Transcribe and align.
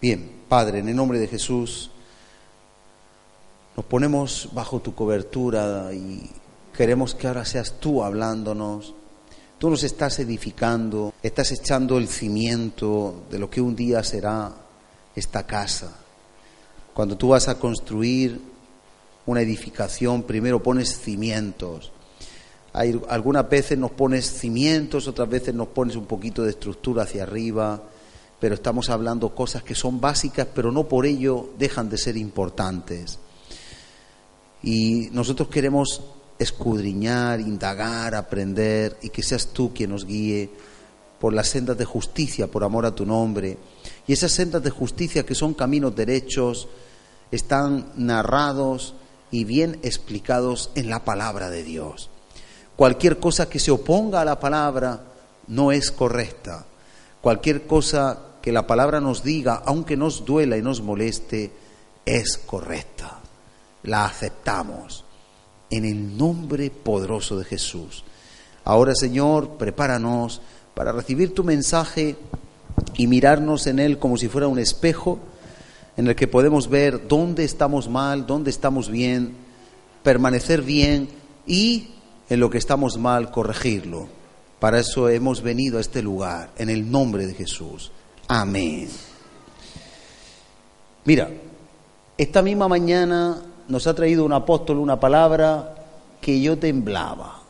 Bien, 0.00 0.30
Padre, 0.48 0.78
en 0.78 0.88
el 0.88 0.94
nombre 0.94 1.18
de 1.18 1.26
Jesús, 1.26 1.90
nos 3.76 3.84
ponemos 3.84 4.48
bajo 4.52 4.78
tu 4.78 4.94
cobertura 4.94 5.92
y 5.92 6.30
queremos 6.72 7.16
que 7.16 7.26
ahora 7.26 7.44
seas 7.44 7.80
tú 7.80 8.04
hablándonos. 8.04 8.94
Tú 9.58 9.68
nos 9.68 9.82
estás 9.82 10.20
edificando, 10.20 11.12
estás 11.20 11.50
echando 11.50 11.98
el 11.98 12.06
cimiento 12.06 13.22
de 13.28 13.40
lo 13.40 13.50
que 13.50 13.60
un 13.60 13.74
día 13.74 14.04
será 14.04 14.52
esta 15.16 15.44
casa. 15.44 15.96
Cuando 16.94 17.16
tú 17.16 17.30
vas 17.30 17.48
a 17.48 17.58
construir 17.58 18.40
una 19.26 19.40
edificación, 19.40 20.22
primero 20.22 20.62
pones 20.62 20.96
cimientos. 21.00 21.90
Hay, 22.72 23.00
algunas 23.08 23.50
veces 23.50 23.76
nos 23.76 23.90
pones 23.90 24.30
cimientos, 24.30 25.08
otras 25.08 25.28
veces 25.28 25.56
nos 25.56 25.66
pones 25.66 25.96
un 25.96 26.06
poquito 26.06 26.44
de 26.44 26.50
estructura 26.50 27.02
hacia 27.02 27.24
arriba 27.24 27.82
pero 28.40 28.54
estamos 28.54 28.88
hablando 28.90 29.34
cosas 29.34 29.62
que 29.62 29.74
son 29.74 30.00
básicas, 30.00 30.46
pero 30.54 30.70
no 30.70 30.84
por 30.88 31.06
ello 31.06 31.50
dejan 31.58 31.88
de 31.88 31.98
ser 31.98 32.16
importantes. 32.16 33.18
Y 34.62 35.08
nosotros 35.12 35.48
queremos 35.48 36.02
escudriñar, 36.38 37.40
indagar, 37.40 38.14
aprender 38.14 38.96
y 39.02 39.10
que 39.10 39.22
seas 39.22 39.48
tú 39.48 39.72
quien 39.74 39.90
nos 39.90 40.06
guíe 40.06 40.50
por 41.18 41.32
las 41.32 41.48
sendas 41.48 41.76
de 41.76 41.84
justicia, 41.84 42.46
por 42.46 42.62
amor 42.62 42.86
a 42.86 42.94
tu 42.94 43.04
nombre. 43.04 43.58
Y 44.06 44.12
esas 44.12 44.32
sendas 44.32 44.62
de 44.62 44.70
justicia 44.70 45.26
que 45.26 45.34
son 45.34 45.54
caminos 45.54 45.96
derechos 45.96 46.68
están 47.30 47.92
narrados 47.96 48.94
y 49.30 49.44
bien 49.44 49.80
explicados 49.82 50.70
en 50.76 50.88
la 50.88 51.04
palabra 51.04 51.50
de 51.50 51.64
Dios. 51.64 52.08
Cualquier 52.76 53.18
cosa 53.18 53.48
que 53.48 53.58
se 53.58 53.72
oponga 53.72 54.20
a 54.20 54.24
la 54.24 54.38
palabra 54.38 55.02
no 55.48 55.72
es 55.72 55.90
correcta. 55.90 56.64
Cualquier 57.20 57.66
cosa 57.66 58.27
que 58.42 58.52
la 58.52 58.66
palabra 58.66 59.00
nos 59.00 59.22
diga, 59.22 59.62
aunque 59.64 59.96
nos 59.96 60.24
duela 60.24 60.56
y 60.56 60.62
nos 60.62 60.80
moleste, 60.82 61.50
es 62.04 62.38
correcta. 62.38 63.18
La 63.82 64.04
aceptamos 64.04 65.04
en 65.70 65.84
el 65.84 66.16
nombre 66.16 66.70
poderoso 66.70 67.38
de 67.38 67.44
Jesús. 67.44 68.04
Ahora, 68.64 68.94
Señor, 68.94 69.56
prepáranos 69.58 70.40
para 70.74 70.92
recibir 70.92 71.34
tu 71.34 71.44
mensaje 71.44 72.16
y 72.96 73.06
mirarnos 73.06 73.66
en 73.66 73.78
él 73.78 73.98
como 73.98 74.16
si 74.16 74.28
fuera 74.28 74.48
un 74.48 74.58
espejo 74.58 75.18
en 75.96 76.06
el 76.06 76.14
que 76.14 76.28
podemos 76.28 76.68
ver 76.68 77.08
dónde 77.08 77.44
estamos 77.44 77.88
mal, 77.88 78.26
dónde 78.26 78.50
estamos 78.50 78.88
bien, 78.88 79.34
permanecer 80.02 80.62
bien 80.62 81.08
y 81.46 81.88
en 82.28 82.40
lo 82.40 82.50
que 82.50 82.58
estamos 82.58 82.98
mal 82.98 83.30
corregirlo. 83.30 84.06
Para 84.60 84.80
eso 84.80 85.08
hemos 85.08 85.42
venido 85.42 85.78
a 85.78 85.80
este 85.80 86.02
lugar, 86.02 86.50
en 86.56 86.70
el 86.70 86.90
nombre 86.90 87.26
de 87.26 87.34
Jesús. 87.34 87.92
Amén. 88.28 88.86
Mira, 91.06 91.30
esta 92.18 92.42
misma 92.42 92.68
mañana 92.68 93.42
nos 93.66 93.86
ha 93.86 93.94
traído 93.94 94.26
un 94.26 94.34
apóstol 94.34 94.76
una 94.76 95.00
palabra 95.00 95.74
que 96.20 96.38
yo 96.38 96.58
temblaba. 96.58 97.40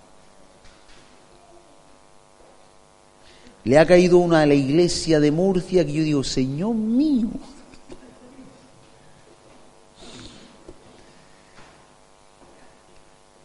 Le 3.65 3.77
ha 3.77 3.87
caído 3.87 4.19
una 4.19 4.43
a 4.43 4.47
la 4.47 4.55
iglesia 4.55 5.19
de 5.19 5.33
Murcia 5.33 5.84
que 5.84 5.93
yo 5.93 6.03
digo, 6.05 6.22
Señor 6.22 6.77
mío. 6.77 7.28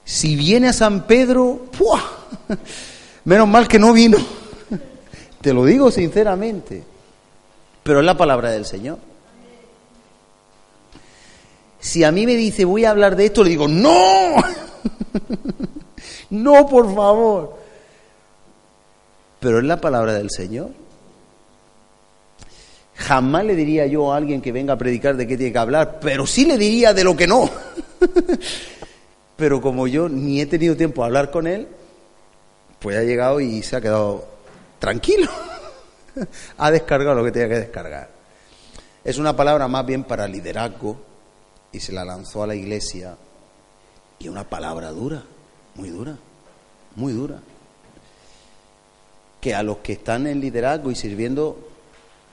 Si 0.05 0.35
viene 0.35 0.67
a 0.67 0.73
San 0.73 1.07
Pedro, 1.07 1.65
¡pua! 1.75 2.00
menos 3.25 3.47
mal 3.47 3.67
que 3.67 3.79
no 3.79 3.91
vino. 3.91 4.19
Te 5.41 5.51
lo 5.51 5.65
digo 5.65 5.89
sinceramente 5.89 6.92
pero 7.83 7.99
es 7.99 8.05
la 8.05 8.17
palabra 8.17 8.51
del 8.51 8.66
Señor. 8.66 8.97
Si 11.79 12.03
a 12.03 12.11
mí 12.11 12.25
me 12.25 12.35
dice 12.35 12.63
voy 12.63 12.85
a 12.85 12.91
hablar 12.91 13.16
de 13.16 13.25
esto, 13.25 13.44
le 13.44 13.49
digo, 13.49 13.67
no, 13.67 14.35
no, 16.29 16.67
por 16.67 16.94
favor. 16.95 17.57
Pero 19.41 19.59
es 19.59 19.66
la 19.66 19.81
palabra 19.81 20.13
del 20.13 20.29
Señor. 20.29 20.69
Jamás 22.95 23.44
le 23.44 23.55
diría 23.55 23.85
yo 23.85 24.13
a 24.13 24.17
alguien 24.17 24.41
que 24.41 24.53
venga 24.53 24.73
a 24.73 24.77
predicar 24.77 25.17
de 25.17 25.27
qué 25.27 25.35
tiene 25.35 25.51
que 25.51 25.59
hablar, 25.59 26.00
pero 26.00 26.25
sí 26.25 26.45
le 26.45 26.57
diría 26.57 26.94
de 26.94 27.03
lo 27.03 27.17
que 27.17 27.27
no. 27.27 27.50
pero 29.35 29.59
como 29.59 29.88
yo 29.88 30.07
ni 30.07 30.39
he 30.39 30.45
tenido 30.45 30.77
tiempo 30.77 31.03
a 31.03 31.07
hablar 31.07 31.31
con 31.31 31.47
él, 31.47 31.67
pues 32.79 32.97
ha 32.97 33.03
llegado 33.03 33.41
y 33.41 33.61
se 33.61 33.75
ha 33.75 33.81
quedado 33.81 34.25
tranquilo. 34.79 35.29
Ha 36.57 36.72
descargado 36.72 37.16
lo 37.16 37.24
que 37.24 37.31
tenía 37.31 37.50
que 37.50 37.59
descargar. 37.59 38.09
Es 39.03 39.18
una 39.18 39.35
palabra 39.35 39.68
más 39.68 39.85
bien 39.85 40.03
para 40.03 40.28
liderazgo 40.28 40.97
y 41.72 41.79
se 41.79 41.91
la 41.91 42.06
lanzó 42.06 42.44
a 42.44 42.47
la 42.47 42.56
iglesia 42.56 43.18
y 44.19 44.29
una 44.29 44.47
palabra 44.47 44.91
dura, 44.91 45.24
muy 45.75 45.90
dura, 45.90 46.18
muy 46.96 47.12
dura. 47.12 47.40
Que 49.41 49.53
a 49.53 49.63
los 49.63 49.78
que 49.78 49.94
están 49.94 50.25
en 50.28 50.40
liderazgo 50.40 50.90
y 50.90 50.96
sirviendo, 50.96 51.57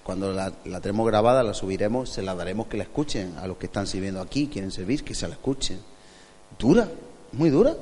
cuando 0.05 0.33
la, 0.33 0.53
la 0.65 0.81
tenemos 0.81 1.07
grabada, 1.07 1.43
la 1.43 1.55
subiremos, 1.55 2.11
se 2.11 2.23
la 2.23 2.37
daremos 2.37 2.69
que 2.69 2.77
la 2.77 2.85
escuchen. 2.85 3.37
A 3.39 3.49
los 3.49 3.57
que 3.57 3.67
están 3.67 3.89
sirviendo 3.89 4.21
aquí, 4.21 4.47
quieren 4.47 4.71
servir, 4.71 5.03
que 5.03 5.15
se 5.15 5.27
la 5.27 5.35
escuchen. 5.35 5.81
Dura, 6.57 6.89
muy 7.33 7.51
dura. 7.51 7.75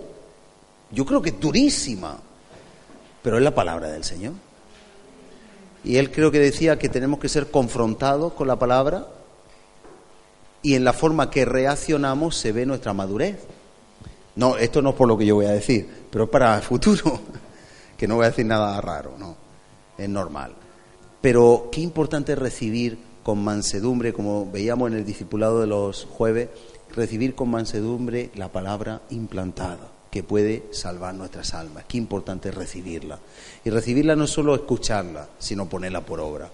Yo 0.91 1.05
creo 1.05 1.21
que 1.21 1.33
durísima, 1.33 2.19
pero 3.23 3.37
es 3.37 3.45
la 3.45 3.55
palabra 3.55 3.89
del 3.89 4.05
Señor. 4.05 4.33
Y 5.85 5.97
él 5.97 6.11
creo 6.11 6.31
que 6.31 6.41
decía 6.41 6.79
que 6.79 6.89
tenemos 6.89 7.21
que 7.21 7.29
ser 7.29 7.51
confrontados 7.51 8.33
con 8.33 8.49
la 8.49 8.59
palabra 8.59 9.07
y 10.63 10.75
en 10.75 10.85
la 10.85 10.93
forma 10.93 11.31
que 11.31 11.45
reaccionamos 11.45 12.37
se 12.37 12.53
ve 12.53 12.67
nuestra 12.67 12.93
madurez. 12.93 13.39
No, 14.37 14.57
esto 14.57 14.83
no 14.83 14.91
es 14.91 14.97
por 14.97 15.09
lo 15.09 15.17
que 15.17 15.27
yo 15.27 15.37
voy 15.37 15.47
a 15.47 15.53
decir, 15.53 15.89
pero 16.11 16.25
es 16.25 16.31
para 16.31 16.57
el 16.57 16.63
futuro, 16.63 17.21
que 17.97 18.07
no 18.07 18.17
voy 18.17 18.25
a 18.25 18.31
decir 18.31 18.47
nada 18.47 18.81
raro, 18.81 19.15
no, 19.19 19.37
es 19.97 20.09
normal. 20.09 20.55
Pero 21.21 21.69
qué 21.73 21.81
importante 21.81 22.33
es 22.33 22.39
recibir 22.39 22.99
con 23.23 23.43
mansedumbre, 23.43 24.13
como 24.13 24.51
veíamos 24.51 24.91
en 24.91 24.99
el 24.99 25.05
discipulado 25.05 25.61
de 25.61 25.67
los 25.67 26.05
jueves, 26.05 26.49
recibir 26.95 27.35
con 27.35 27.51
mansedumbre 27.51 28.31
la 28.35 28.49
palabra 28.51 29.03
implantada 29.11 29.98
que 30.11 30.23
puede 30.23 30.65
salvar 30.71 31.15
nuestras 31.15 31.55
almas. 31.55 31.85
Qué 31.87 31.99
importante 31.99 32.49
es 32.49 32.55
recibirla. 32.55 33.19
Y 33.65 33.71
recibirla 33.71 34.17
no 34.17 34.25
es 34.25 34.31
solo 34.31 34.55
escucharla, 34.55 35.29
sino 35.39 35.69
ponerla 35.69 36.01
por 36.01 36.21
obra. 36.21 36.49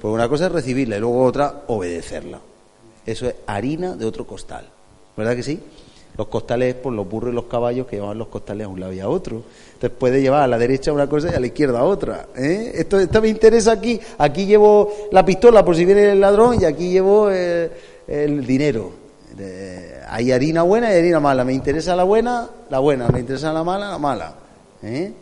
Porque 0.00 0.14
una 0.14 0.28
cosa 0.28 0.46
es 0.46 0.52
recibirla 0.52 0.96
y 0.96 1.00
luego 1.00 1.24
otra, 1.24 1.62
obedecerla. 1.68 2.40
Eso 3.06 3.26
es 3.26 3.34
harina 3.46 3.96
de 3.96 4.04
otro 4.04 4.26
costal. 4.26 4.68
¿Verdad 5.16 5.34
que 5.34 5.42
sí? 5.42 5.58
Los 6.16 6.28
costales 6.28 6.74
por 6.74 6.92
los 6.92 7.08
burros 7.08 7.32
y 7.32 7.34
los 7.34 7.44
caballos 7.44 7.86
que 7.86 7.96
llevaban 7.96 8.18
los 8.18 8.28
costales 8.28 8.66
a 8.66 8.68
un 8.68 8.80
lado 8.80 8.92
y 8.92 9.00
a 9.00 9.08
otro. 9.08 9.42
Entonces 9.74 9.98
puede 9.98 10.20
llevar 10.20 10.42
a 10.42 10.46
la 10.46 10.58
derecha 10.58 10.92
una 10.92 11.08
cosa 11.08 11.30
y 11.32 11.34
a 11.34 11.40
la 11.40 11.46
izquierda 11.46 11.84
otra. 11.84 12.28
¿eh? 12.36 12.72
Esto, 12.74 12.98
me 13.22 13.28
interesa 13.28 13.72
aquí. 13.72 13.98
Aquí 14.18 14.44
llevo 14.44 14.92
la 15.10 15.24
pistola 15.24 15.64
por 15.64 15.74
si 15.74 15.84
viene 15.84 16.12
el 16.12 16.20
ladrón 16.20 16.60
y 16.60 16.64
aquí 16.64 16.90
llevo 16.90 17.30
eh, 17.30 17.70
el 18.06 18.46
dinero 18.46 18.92
hay 20.10 20.32
harina 20.32 20.62
buena 20.62 20.92
y 20.92 20.96
harina 20.96 21.20
mala. 21.20 21.44
Me 21.44 21.52
interesa 21.52 21.94
la 21.94 22.04
buena, 22.04 22.48
la 22.70 22.78
buena. 22.78 23.08
Me 23.08 23.20
interesa 23.20 23.52
la 23.52 23.62
mala, 23.62 23.90
la 23.90 23.98
mala. 23.98 24.34
¿Eh? 24.82 25.12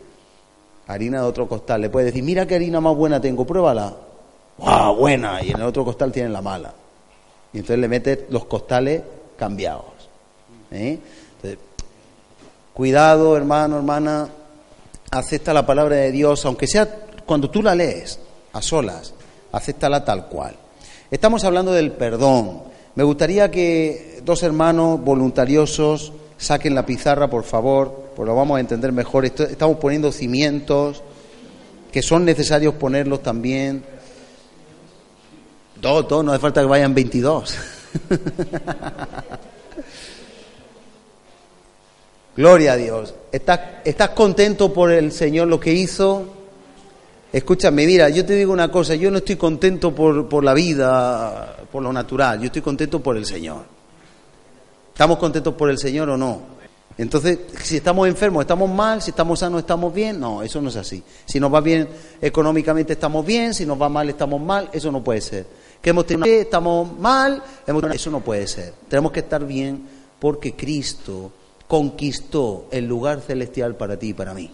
Harina 0.87 1.21
de 1.21 1.27
otro 1.27 1.47
costal. 1.47 1.81
Le 1.81 1.89
puede 1.89 2.07
decir, 2.07 2.23
mira 2.23 2.45
qué 2.45 2.55
harina 2.55 2.79
más 2.79 2.95
buena 2.95 3.19
tengo, 3.19 3.45
pruébala. 3.45 3.93
¡Wow! 4.57 4.95
Buena. 4.95 5.43
Y 5.43 5.51
en 5.51 5.57
el 5.57 5.63
otro 5.63 5.83
costal 5.83 6.11
tienen 6.11 6.31
la 6.31 6.41
mala. 6.41 6.73
Y 7.53 7.57
entonces 7.57 7.79
le 7.79 7.87
metes 7.87 8.19
los 8.29 8.45
costales 8.45 9.01
cambiados. 9.37 9.85
¿Eh? 10.71 10.99
cuidado, 12.73 13.35
hermano, 13.35 13.77
hermana. 13.77 14.29
Acepta 15.09 15.51
la 15.53 15.65
palabra 15.65 15.95
de 15.95 16.11
Dios, 16.11 16.45
aunque 16.45 16.67
sea 16.67 16.87
cuando 17.25 17.49
tú 17.49 17.63
la 17.63 17.73
lees, 17.73 18.19
a 18.53 18.61
solas. 18.61 19.13
Acéptala 19.51 20.05
tal 20.05 20.27
cual. 20.27 20.55
Estamos 21.09 21.43
hablando 21.43 21.71
del 21.71 21.91
perdón. 21.91 22.61
Me 22.97 23.03
gustaría 23.03 23.51
que 23.51 24.21
dos 24.25 24.41
hermanos 24.41 24.99
voluntariosos 24.99 26.11
saquen 26.35 26.73
la 26.73 26.83
pizarra, 26.83 27.29
por 27.29 27.43
favor, 27.43 28.09
pues 28.15 28.25
lo 28.25 28.35
vamos 28.35 28.57
a 28.57 28.59
entender 28.59 28.91
mejor. 28.91 29.23
Estamos 29.23 29.77
poniendo 29.77 30.11
cimientos 30.11 31.03
que 31.91 32.01
son 32.01 32.25
necesarios 32.25 32.73
ponerlos 32.73 33.21
también. 33.21 33.83
Dos, 35.79 36.07
dos, 36.07 36.25
no 36.25 36.31
hace 36.31 36.41
falta 36.41 36.61
que 36.61 36.65
vayan 36.65 36.95
22. 36.95 37.55
Gloria 42.35 42.71
a 42.71 42.77
Dios. 42.77 43.13
¿Estás, 43.31 43.59
¿Estás 43.85 44.09
contento 44.09 44.73
por 44.73 44.91
el 44.91 45.11
Señor 45.11 45.49
lo 45.49 45.59
que 45.59 45.71
hizo? 45.71 46.36
Escúchame, 47.37 47.85
mira, 47.85 48.09
yo 48.09 48.25
te 48.25 48.33
digo 48.33 48.51
una 48.51 48.71
cosa, 48.71 48.95
yo 48.95 49.11
no 49.11 49.19
estoy 49.19 49.35
contento 49.35 49.93
por, 49.93 50.27
por 50.27 50.43
la 50.43 50.55
vida, 50.55 51.55
por 51.71 51.83
lo 51.83 51.93
natural, 51.93 52.39
yo 52.39 52.47
estoy 52.47 52.63
contento 52.63 52.99
por 52.99 53.15
el 53.15 53.27
Señor. 53.27 53.63
¿Estamos 54.91 55.19
contentos 55.19 55.53
por 55.53 55.69
el 55.69 55.77
Señor 55.77 56.09
o 56.09 56.17
no? 56.17 56.41
Entonces, 56.97 57.37
si 57.61 57.77
estamos 57.77 58.07
enfermos, 58.07 58.41
estamos 58.41 58.67
mal, 58.71 59.03
si 59.03 59.11
estamos 59.11 59.37
sanos, 59.37 59.59
estamos 59.59 59.93
bien. 59.93 60.19
No, 60.19 60.41
eso 60.41 60.59
no 60.59 60.69
es 60.69 60.77
así. 60.77 61.03
Si 61.25 61.39
nos 61.39 61.53
va 61.53 61.61
bien 61.61 61.87
económicamente, 62.19 62.93
estamos 62.93 63.23
bien, 63.23 63.53
si 63.53 63.67
nos 63.67 63.79
va 63.79 63.87
mal, 63.87 64.09
estamos 64.09 64.41
mal. 64.41 64.71
Eso 64.73 64.91
no 64.91 65.03
puede 65.03 65.21
ser. 65.21 65.45
Que 65.79 65.91
hemos 65.91 66.07
tenido 66.07 66.25
estamos 66.25 66.97
mal, 66.97 67.43
eso 67.93 68.09
no 68.09 68.21
puede 68.21 68.47
ser. 68.47 68.73
Tenemos 68.89 69.11
que 69.11 69.19
estar 69.19 69.45
bien 69.45 69.83
porque 70.17 70.55
Cristo 70.55 71.31
conquistó 71.67 72.65
el 72.71 72.87
lugar 72.87 73.21
celestial 73.21 73.75
para 73.75 73.99
ti 73.99 74.07
y 74.07 74.13
para 74.15 74.33
mí. 74.33 74.49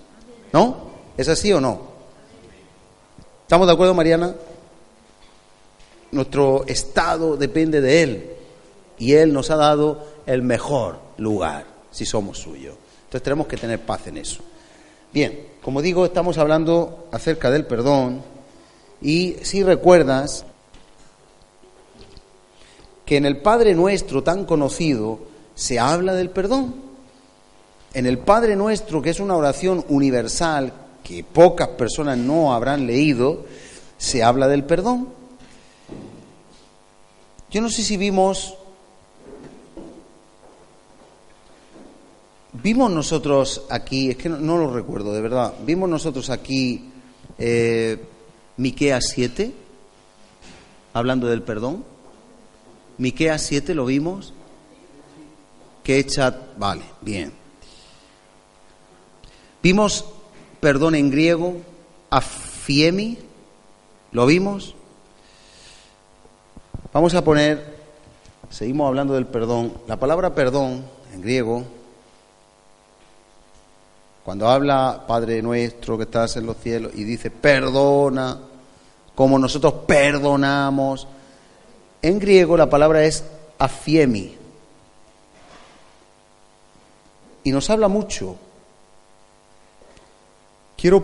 ¿No? 0.52 0.92
¿Es 1.16 1.30
así 1.30 1.54
o 1.54 1.62
no? 1.62 1.93
¿Estamos 3.44 3.68
de 3.68 3.74
acuerdo, 3.74 3.94
Mariana? 3.94 4.34
Nuestro 6.12 6.64
estado 6.66 7.36
depende 7.36 7.82
de 7.82 8.04
Él 8.04 8.30
y 8.98 9.14
Él 9.14 9.34
nos 9.34 9.52
ha 9.52 9.58
dado 9.58 10.08
el 10.26 10.42
mejor 10.42 11.00
lugar 11.18 11.66
si 11.92 12.06
somos 12.06 12.40
suyos. 12.40 12.76
Entonces 13.04 13.22
tenemos 13.22 13.48
que 13.48 13.58
tener 13.58 13.82
paz 13.82 14.08
en 14.08 14.18
eso. 14.18 14.42
Bien, 15.12 15.48
como 15.62 15.82
digo, 15.82 16.06
estamos 16.06 16.38
hablando 16.38 17.10
acerca 17.12 17.52
del 17.52 17.66
perdón 17.66 18.22
y 19.02 19.36
si 19.42 19.62
recuerdas 19.62 20.46
que 23.06 23.18
en 23.18 23.26
el 23.26 23.42
Padre 23.42 23.76
Nuestro 23.76 24.24
tan 24.24 24.46
conocido 24.46 25.20
se 25.54 25.80
habla 25.80 26.14
del 26.14 26.30
perdón. 26.30 26.76
En 27.94 28.06
el 28.06 28.20
Padre 28.20 28.56
Nuestro, 28.56 29.02
que 29.02 29.10
es 29.10 29.20
una 29.20 29.36
oración 29.36 29.86
universal 29.90 30.72
que 31.04 31.24
pocas 31.24 31.70
personas 31.70 32.18
no 32.18 32.54
habrán 32.54 32.88
leído, 32.88 33.46
se 33.98 34.24
habla 34.24 34.48
del 34.48 34.64
perdón. 34.64 35.10
Yo 37.52 37.62
no 37.62 37.70
sé 37.70 37.84
si 37.84 37.98
vimos, 37.98 38.56
vimos 42.54 42.90
nosotros 42.90 43.66
aquí, 43.70 44.10
es 44.10 44.18
que 44.18 44.30
no, 44.30 44.58
lo 44.58 44.74
recuerdo 44.74 45.14
de 45.14 45.22
verdad, 45.22 45.54
vimos 45.66 45.90
nosotros 45.90 46.30
aquí 46.30 46.90
eh, 47.38 48.04
Miqueas 48.58 49.06
7, 49.14 49.54
hablando 50.94 51.28
del 51.28 51.44
perdón. 51.44 51.84
Miqueas 52.98 53.42
7 53.44 53.76
lo 53.76 53.86
vimos. 53.86 54.34
Que 55.84 56.00
echa, 56.00 56.34
vale, 56.58 56.84
bien. 57.02 57.34
Vimos 59.62 60.06
perdón 60.64 60.96
en 60.96 61.12
griego, 61.12 61.58
afiemi, 62.10 63.18
¿lo 64.14 64.26
vimos? 64.26 64.74
Vamos 66.94 67.14
a 67.16 67.22
poner, 67.22 67.76
seguimos 68.50 68.88
hablando 68.88 69.14
del 69.14 69.26
perdón, 69.26 69.74
la 69.88 70.00
palabra 70.00 70.34
perdón 70.34 70.86
en 71.14 71.22
griego, 71.22 71.66
cuando 74.24 74.48
habla 74.48 75.04
Padre 75.06 75.42
nuestro 75.42 75.98
que 75.98 76.06
estás 76.06 76.38
en 76.38 76.46
los 76.46 76.56
cielos 76.56 76.94
y 76.96 77.04
dice 77.04 77.30
perdona, 77.30 78.40
como 79.16 79.38
nosotros 79.38 79.74
perdonamos, 79.86 81.10
en 82.02 82.20
griego 82.20 82.56
la 82.56 82.70
palabra 82.70 83.04
es 83.04 83.26
afiemi. 83.60 84.38
Y 87.44 87.52
nos 87.52 87.70
habla 87.70 87.90
mucho 87.90 88.38
Quiero 90.84 91.02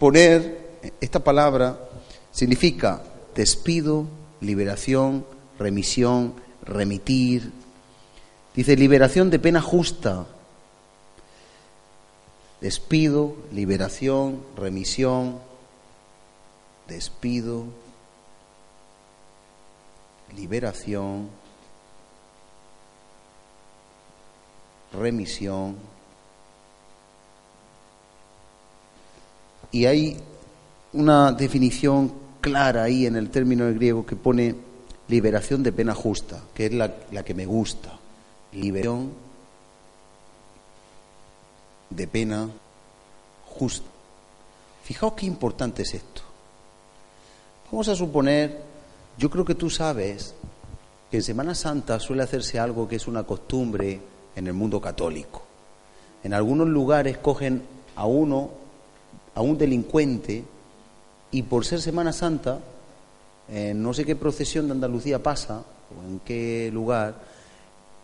poner 0.00 0.80
esta 1.00 1.20
palabra, 1.20 1.88
significa 2.32 3.00
despido, 3.32 4.08
liberación, 4.40 5.24
remisión, 5.56 6.34
remitir. 6.64 7.52
Dice 8.56 8.74
liberación 8.74 9.30
de 9.30 9.38
pena 9.38 9.62
justa. 9.62 10.26
Despido, 12.60 13.36
liberación, 13.52 14.42
remisión, 14.56 15.38
despido, 16.88 17.66
liberación, 20.34 21.30
remisión, 24.92 25.76
Y 29.72 29.86
hay 29.86 30.16
una 30.92 31.32
definición 31.32 32.12
clara 32.40 32.84
ahí 32.84 33.06
en 33.06 33.16
el 33.16 33.30
término 33.30 33.66
griego 33.72 34.04
que 34.04 34.16
pone 34.16 34.54
liberación 35.08 35.62
de 35.62 35.72
pena 35.72 35.94
justa, 35.94 36.40
que 36.54 36.66
es 36.66 36.72
la, 36.72 36.92
la 37.12 37.24
que 37.24 37.34
me 37.34 37.46
gusta. 37.46 37.98
Liberación 38.52 39.12
de 41.90 42.06
pena 42.06 42.48
justa. 43.46 43.86
Fijaos 44.84 45.12
qué 45.14 45.26
importante 45.26 45.82
es 45.82 45.94
esto. 45.94 46.22
Vamos 47.70 47.88
a 47.88 47.94
suponer, 47.94 48.62
yo 49.18 49.30
creo 49.30 49.44
que 49.44 49.54
tú 49.54 49.70
sabes 49.70 50.34
que 51.10 51.18
en 51.18 51.22
Semana 51.22 51.54
Santa 51.54 52.00
suele 52.00 52.22
hacerse 52.22 52.58
algo 52.58 52.88
que 52.88 52.96
es 52.96 53.06
una 53.06 53.24
costumbre 53.24 54.00
en 54.34 54.46
el 54.46 54.52
mundo 54.52 54.80
católico. 54.80 55.42
En 56.22 56.34
algunos 56.34 56.68
lugares 56.68 57.18
cogen 57.18 57.62
a 57.96 58.06
uno 58.06 58.50
a 59.34 59.40
un 59.42 59.56
delincuente 59.56 60.44
y 61.30 61.42
por 61.42 61.64
ser 61.64 61.80
Semana 61.80 62.12
Santa, 62.12 62.58
no 63.74 63.94
sé 63.94 64.04
qué 64.04 64.16
procesión 64.16 64.66
de 64.66 64.72
Andalucía 64.72 65.22
pasa 65.22 65.62
o 65.90 66.08
en 66.08 66.20
qué 66.20 66.70
lugar, 66.72 67.14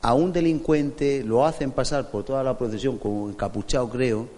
a 0.02 0.14
un 0.14 0.32
delincuente 0.32 1.24
lo 1.24 1.44
hacen 1.44 1.72
pasar 1.72 2.10
por 2.10 2.24
toda 2.24 2.42
la 2.42 2.56
procesión 2.56 2.98
como 2.98 3.28
encapuchado 3.28 3.88
creo 3.88 4.28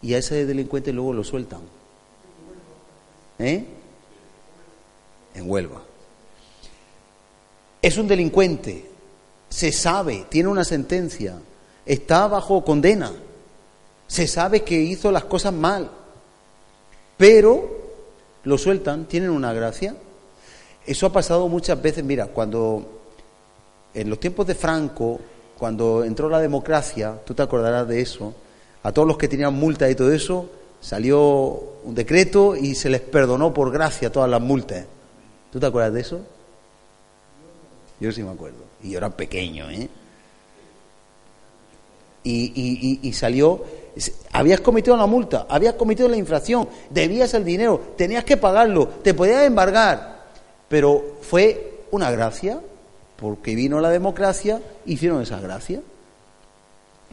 y 0.00 0.14
a 0.14 0.18
ese 0.18 0.46
delincuente 0.46 0.92
luego 0.92 1.12
lo 1.12 1.24
sueltan. 1.24 1.60
¿Eh? 3.38 3.64
En 5.34 5.50
Huelva. 5.50 5.82
Es 7.80 7.96
un 7.96 8.08
delincuente, 8.08 8.86
se 9.48 9.70
sabe, 9.70 10.26
tiene 10.28 10.48
una 10.48 10.64
sentencia, 10.64 11.38
está 11.86 12.26
bajo 12.26 12.64
condena, 12.64 13.12
se 14.06 14.26
sabe 14.26 14.64
que 14.64 14.80
hizo 14.80 15.12
las 15.12 15.24
cosas 15.24 15.52
mal, 15.52 15.90
pero 17.18 17.68
lo 18.44 18.56
sueltan, 18.56 19.04
tienen 19.04 19.28
una 19.30 19.52
gracia. 19.52 19.94
Eso 20.86 21.04
ha 21.04 21.12
pasado 21.12 21.48
muchas 21.48 21.82
veces, 21.82 22.02
mira, 22.02 22.28
cuando 22.28 23.00
en 23.92 24.08
los 24.08 24.20
tiempos 24.20 24.46
de 24.46 24.54
Franco, 24.54 25.20
cuando 25.58 26.04
entró 26.04 26.30
la 26.30 26.40
democracia, 26.40 27.20
tú 27.26 27.34
te 27.34 27.42
acordarás 27.42 27.86
de 27.86 28.00
eso, 28.00 28.32
a 28.82 28.92
todos 28.92 29.06
los 29.06 29.18
que 29.18 29.28
tenían 29.28 29.52
multa 29.54 29.90
y 29.90 29.94
todo 29.94 30.12
eso, 30.12 30.48
salió 30.80 31.18
un 31.84 31.94
decreto 31.94 32.54
y 32.54 32.74
se 32.74 32.88
les 32.88 33.00
perdonó 33.00 33.52
por 33.52 33.72
gracia 33.72 34.12
todas 34.12 34.30
las 34.30 34.40
multas. 34.40 34.86
¿Tú 35.52 35.58
te 35.58 35.66
acuerdas 35.66 35.92
de 35.92 36.00
eso? 36.00 36.20
Yo 38.00 38.12
sí 38.12 38.22
me 38.22 38.30
acuerdo. 38.30 38.58
Y 38.82 38.90
yo 38.90 38.98
era 38.98 39.10
pequeño, 39.10 39.68
¿eh? 39.70 39.88
Y, 42.22 42.52
y, 42.54 43.00
y 43.02 43.12
salió 43.14 43.64
Habías 44.32 44.60
cometido 44.60 44.96
la 44.96 45.06
multa, 45.06 45.46
habías 45.48 45.74
cometido 45.74 46.08
la 46.08 46.16
infracción, 46.16 46.68
debías 46.90 47.34
el 47.34 47.44
dinero, 47.44 47.94
tenías 47.96 48.24
que 48.24 48.36
pagarlo, 48.36 48.88
te 48.88 49.14
podías 49.14 49.44
embargar. 49.44 50.26
Pero 50.68 51.18
fue 51.22 51.84
una 51.90 52.10
gracia, 52.10 52.60
porque 53.16 53.54
vino 53.54 53.80
la 53.80 53.90
democracia, 53.90 54.60
hicieron 54.86 55.22
esa 55.22 55.40
gracia. 55.40 55.80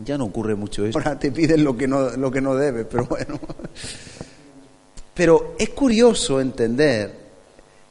Ya 0.04 0.18
no 0.18 0.26
ocurre 0.26 0.56
mucho 0.56 0.86
eso. 0.86 0.98
Ahora 1.00 1.18
te 1.18 1.32
piden 1.32 1.64
lo 1.64 1.78
que 1.78 1.88
no, 1.88 2.12
lo 2.12 2.30
que 2.30 2.42
no 2.42 2.56
debes, 2.56 2.86
pero 2.90 3.06
bueno. 3.06 3.40
Pero 5.14 5.56
es 5.58 5.70
curioso 5.70 6.42
entender 6.42 7.12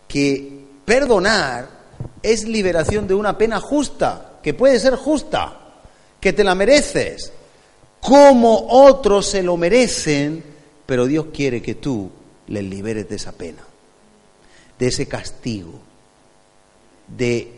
que 0.07 0.65
perdonar 0.85 1.67
es 2.23 2.47
liberación 2.47 3.09
de 3.09 3.15
una 3.15 3.37
pena 3.37 3.59
justa, 3.61 4.39
que 4.43 4.53
puede 4.53 4.79
ser 4.79 4.97
justa, 4.97 5.59
que 6.21 6.35
te 6.35 6.45
la 6.45 6.55
mereces, 6.55 7.33
como 8.05 8.67
otros 8.69 9.31
se 9.31 9.43
lo 9.43 9.57
merecen, 9.57 10.45
pero 10.85 11.07
Dios 11.07 11.29
quiere 11.33 11.63
que 11.63 11.77
tú 11.77 12.11
les 12.49 12.63
liberes 12.63 13.09
de 13.09 13.17
esa 13.17 13.33
pena, 13.33 13.63
de 14.79 14.87
ese 14.87 15.09
castigo, 15.09 15.73
de 17.09 17.51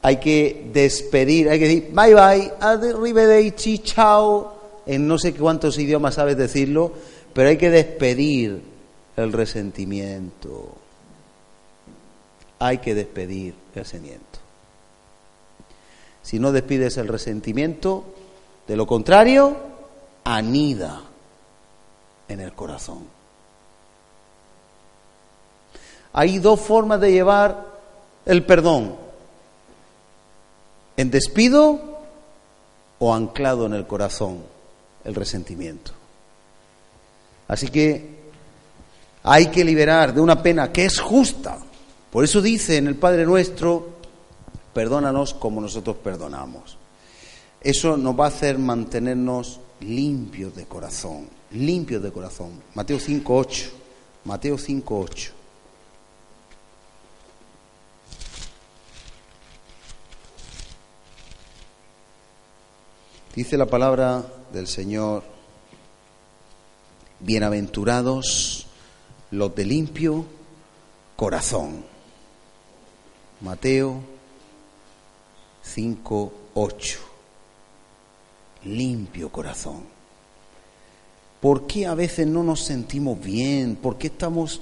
hay 0.00 0.16
que 0.16 0.70
despedir, 0.72 1.50
hay 1.50 1.58
que 1.58 1.66
decir 1.66 1.90
bye 1.92 2.14
bye, 2.14 2.52
arrivederci, 2.58 3.80
chao, 3.80 4.80
en 4.86 5.06
no 5.06 5.18
sé 5.18 5.34
cuántos 5.34 5.78
idiomas 5.78 6.14
sabes 6.14 6.38
decirlo, 6.38 6.94
pero 7.34 7.50
hay 7.50 7.58
que 7.58 7.68
despedir 7.68 8.62
el 9.14 9.30
resentimiento. 9.30 10.74
hay 12.60 12.78
que 12.78 12.94
despedir 12.94 13.52
el 13.74 13.82
resentimiento. 13.82 14.38
Si 16.22 16.38
no 16.38 16.50
despides 16.50 16.96
el 16.96 17.08
resentimiento, 17.08 18.04
de 18.66 18.76
lo 18.76 18.86
contrario, 18.86 19.56
anida 20.24 21.02
en 22.28 22.40
el 22.40 22.52
corazón. 22.52 23.06
Hay 26.12 26.38
dos 26.38 26.60
formas 26.60 27.00
de 27.00 27.12
llevar 27.12 27.66
el 28.24 28.44
perdón. 28.44 28.96
En 30.96 31.10
despido 31.10 31.80
o 32.98 33.14
anclado 33.14 33.66
en 33.66 33.74
el 33.74 33.86
corazón 33.86 34.38
el 35.04 35.14
resentimiento. 35.14 35.92
Así 37.48 37.68
que 37.68 38.14
hay 39.24 39.46
que 39.46 39.64
liberar 39.64 40.14
de 40.14 40.20
una 40.20 40.42
pena 40.42 40.72
que 40.72 40.84
es 40.84 41.00
justa. 41.00 41.58
Por 42.10 42.24
eso 42.24 42.40
dice 42.40 42.76
en 42.76 42.86
el 42.86 42.94
Padre 42.94 43.26
nuestro, 43.26 43.88
perdónanos 44.72 45.34
como 45.34 45.60
nosotros 45.60 45.96
perdonamos. 45.96 46.78
Eso 47.64 47.96
nos 47.96 48.14
va 48.18 48.26
a 48.26 48.28
hacer 48.28 48.58
mantenernos 48.58 49.58
limpios 49.80 50.54
de 50.54 50.66
corazón, 50.66 51.30
limpios 51.52 52.02
de 52.02 52.12
corazón. 52.12 52.62
Mateo 52.74 52.98
5.8, 52.98 53.70
Mateo 54.24 54.58
5.8. 54.58 55.30
Dice 63.34 63.56
la 63.56 63.64
palabra 63.64 64.22
del 64.52 64.68
Señor, 64.68 65.24
bienaventurados 67.20 68.66
los 69.30 69.54
de 69.54 69.64
limpio 69.64 70.26
corazón. 71.16 71.82
Mateo 73.40 74.02
5, 75.62 76.32
8. 76.52 77.13
Limpio 78.64 79.30
corazón. 79.30 79.82
¿Por 81.40 81.66
qué 81.66 81.86
a 81.86 81.94
veces 81.94 82.26
no 82.26 82.42
nos 82.42 82.62
sentimos 82.62 83.20
bien? 83.20 83.76
¿Por 83.76 83.98
qué 83.98 84.06
estamos 84.06 84.60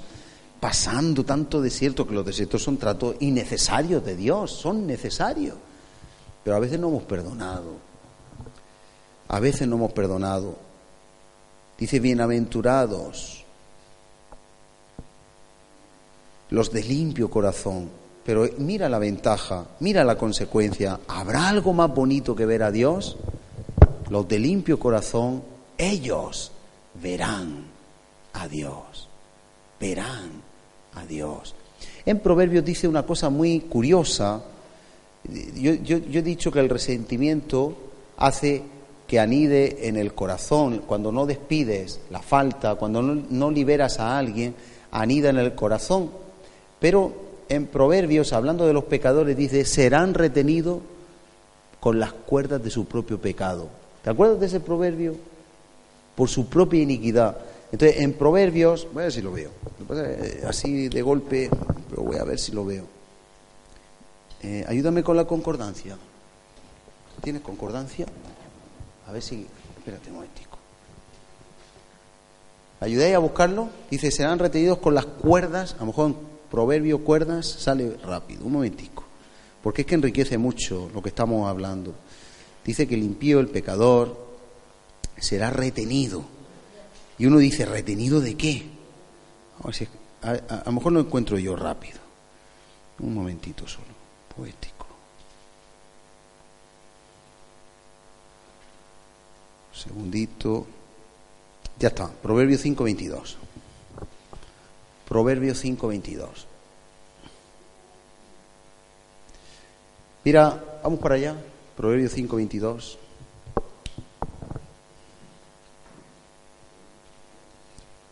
pasando 0.59 1.23
tanto 1.23 1.61
desierto? 1.61 2.07
Que 2.07 2.13
los 2.13 2.25
desiertos 2.25 2.63
son 2.63 2.77
tratos 2.77 3.15
innecesarios 3.21 4.03
de 4.03 4.15
Dios, 4.15 4.51
son 4.51 4.85
necesarios. 4.85 5.55
Pero 6.43 6.57
a 6.57 6.59
veces 6.59 6.79
no 6.79 6.89
hemos 6.89 7.03
perdonado 7.03 7.93
a 9.33 9.39
veces 9.39 9.67
no 9.67 9.77
hemos 9.77 9.93
perdonado. 9.93 10.55
Dice, 11.77 11.99
bienaventurados 11.99 13.43
los 16.51 16.71
de 16.71 16.83
limpio 16.83 17.31
corazón. 17.31 17.89
Pero 18.23 18.47
mira 18.59 18.87
la 18.89 18.99
ventaja, 18.99 19.65
mira 19.79 20.03
la 20.03 20.19
consecuencia. 20.19 20.99
¿Habrá 21.07 21.49
algo 21.49 21.73
más 21.73 21.91
bonito 21.93 22.35
que 22.35 22.45
ver 22.45 22.61
a 22.61 22.69
Dios? 22.69 23.17
Los 24.13 24.27
de 24.27 24.37
limpio 24.37 24.77
corazón, 24.77 25.41
ellos 25.75 26.51
verán 27.01 27.63
a 28.33 28.47
Dios. 28.47 29.09
Verán 29.79 30.29
a 30.93 31.03
Dios. 31.03 31.55
En 32.05 32.19
Proverbios 32.19 32.63
dice 32.63 32.87
una 32.87 33.07
cosa 33.07 33.31
muy 33.31 33.61
curiosa. 33.61 34.43
Yo, 35.55 35.71
he 35.73 36.21
dicho 36.21 36.51
que 36.51 36.59
el 36.59 36.69
resentimiento 36.69 37.75
hace 38.17 38.61
que 39.07 39.19
anide 39.19 39.87
en 39.87 39.97
el 39.97 40.13
corazón, 40.13 40.83
cuando 40.85 41.11
no 41.11 41.25
despides 41.25 41.99
la 42.11 42.21
falta, 42.21 42.75
cuando 42.75 43.01
no, 43.01 43.49
liberas 43.49 43.99
a 43.99 44.19
alguien, 44.19 44.53
anida 44.91 45.31
en 45.31 45.39
el 45.39 45.55
corazón. 45.55 46.11
Pero 46.77 47.15
en 47.49 47.65
Proverbios, 47.65 48.31
hablando 48.31 48.67
de 48.67 48.73
los 48.73 48.83
pecadores, 48.83 49.35
dice, 49.35 49.65
serán 49.65 50.13
retenidos 50.13 50.81
con 51.79 51.99
las 51.99 52.13
cuerdas 52.13 52.63
de 52.63 52.69
su 52.69 52.85
propio 52.85 53.19
pecado. 53.19 53.81
¿Te 54.03 54.09
acuerdas 54.09 54.39
de 54.39 54.47
ese 54.47 54.59
proverbio? 54.59 55.15
Por 56.15 56.29
su 56.29 56.47
propia 56.47 56.81
iniquidad. 56.81 57.37
Entonces, 57.71 58.01
en 58.01 58.13
Proverbios, 58.13 58.87
voy 58.93 59.01
a 59.01 59.05
ver 59.05 59.13
si 59.13 59.21
lo 59.21 59.31
veo. 59.31 59.49
Eh, 59.95 60.43
así 60.47 60.89
de 60.89 61.01
golpe, 61.01 61.49
pero 61.89 62.03
voy 62.03 62.17
a 62.17 62.23
ver 62.23 62.37
si 62.37 62.51
lo 62.51 62.65
veo. 62.65 62.85
Eh, 64.43 64.63
ayúdame 64.67 65.03
con 65.03 65.17
la 65.17 65.25
concordancia. 65.25 65.97
¿Tienes 67.23 67.41
concordancia? 67.41 68.05
A 69.07 69.11
ver 69.11 69.23
si. 69.23 69.47
Espérate 69.77 70.09
un 70.09 70.15
momentico. 70.17 70.57
¿Ayudáis 72.79 73.15
a 73.15 73.19
buscarlo? 73.19 73.69
Dice: 73.89 74.11
serán 74.11 74.37
retenidos 74.37 74.77
con 74.77 74.93
las 74.93 75.05
cuerdas. 75.05 75.75
A 75.77 75.79
lo 75.79 75.87
mejor 75.87 76.07
en 76.07 76.17
proverbio 76.51 77.03
cuerdas 77.03 77.47
sale 77.47 77.97
rápido. 78.03 78.45
Un 78.45 78.51
momentico. 78.51 79.03
Porque 79.63 79.81
es 79.81 79.87
que 79.87 79.95
enriquece 79.95 80.37
mucho 80.37 80.91
lo 80.93 81.01
que 81.01 81.09
estamos 81.09 81.49
hablando. 81.49 81.95
Dice 82.65 82.87
que 82.87 82.95
el 82.95 83.03
impío, 83.03 83.39
el 83.39 83.49
pecador, 83.49 84.17
será 85.17 85.49
retenido. 85.49 86.23
Y 87.17 87.25
uno 87.25 87.37
dice: 87.37 87.65
¿retenido 87.65 88.21
de 88.21 88.35
qué? 88.35 88.69
A, 90.21 90.63
lo 90.65 90.71
mejor 90.71 90.93
lo 90.93 91.01
encuentro 91.01 91.37
yo 91.37 91.55
rápido. 91.55 91.99
Un 92.99 93.13
momentito 93.13 93.67
solo. 93.67 93.87
Poético. 94.35 94.87
Segundito. 99.73 100.65
Ya 101.79 101.89
está. 101.89 102.09
Proverbio 102.09 102.57
5.22. 102.57 103.35
Proverbio 105.07 105.53
5.22. 105.53 106.27
Mira, 110.23 110.79
vamos 110.81 110.99
para 110.99 111.15
allá. 111.15 111.35
Proverbio 111.75 112.09
5.22. 112.09 112.97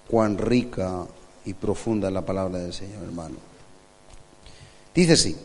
Cuán 0.07 0.37
rica 0.37 1.05
y 1.45 1.53
profunda 1.53 2.07
es 2.07 2.13
la 2.13 2.25
palabra 2.25 2.59
del 2.59 2.73
Señor, 2.73 3.03
hermano. 3.03 3.35
Dice 4.93 5.13
así, 5.13 5.37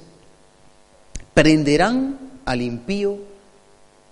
prenderán 1.34 2.40
al 2.44 2.62
impío 2.62 3.18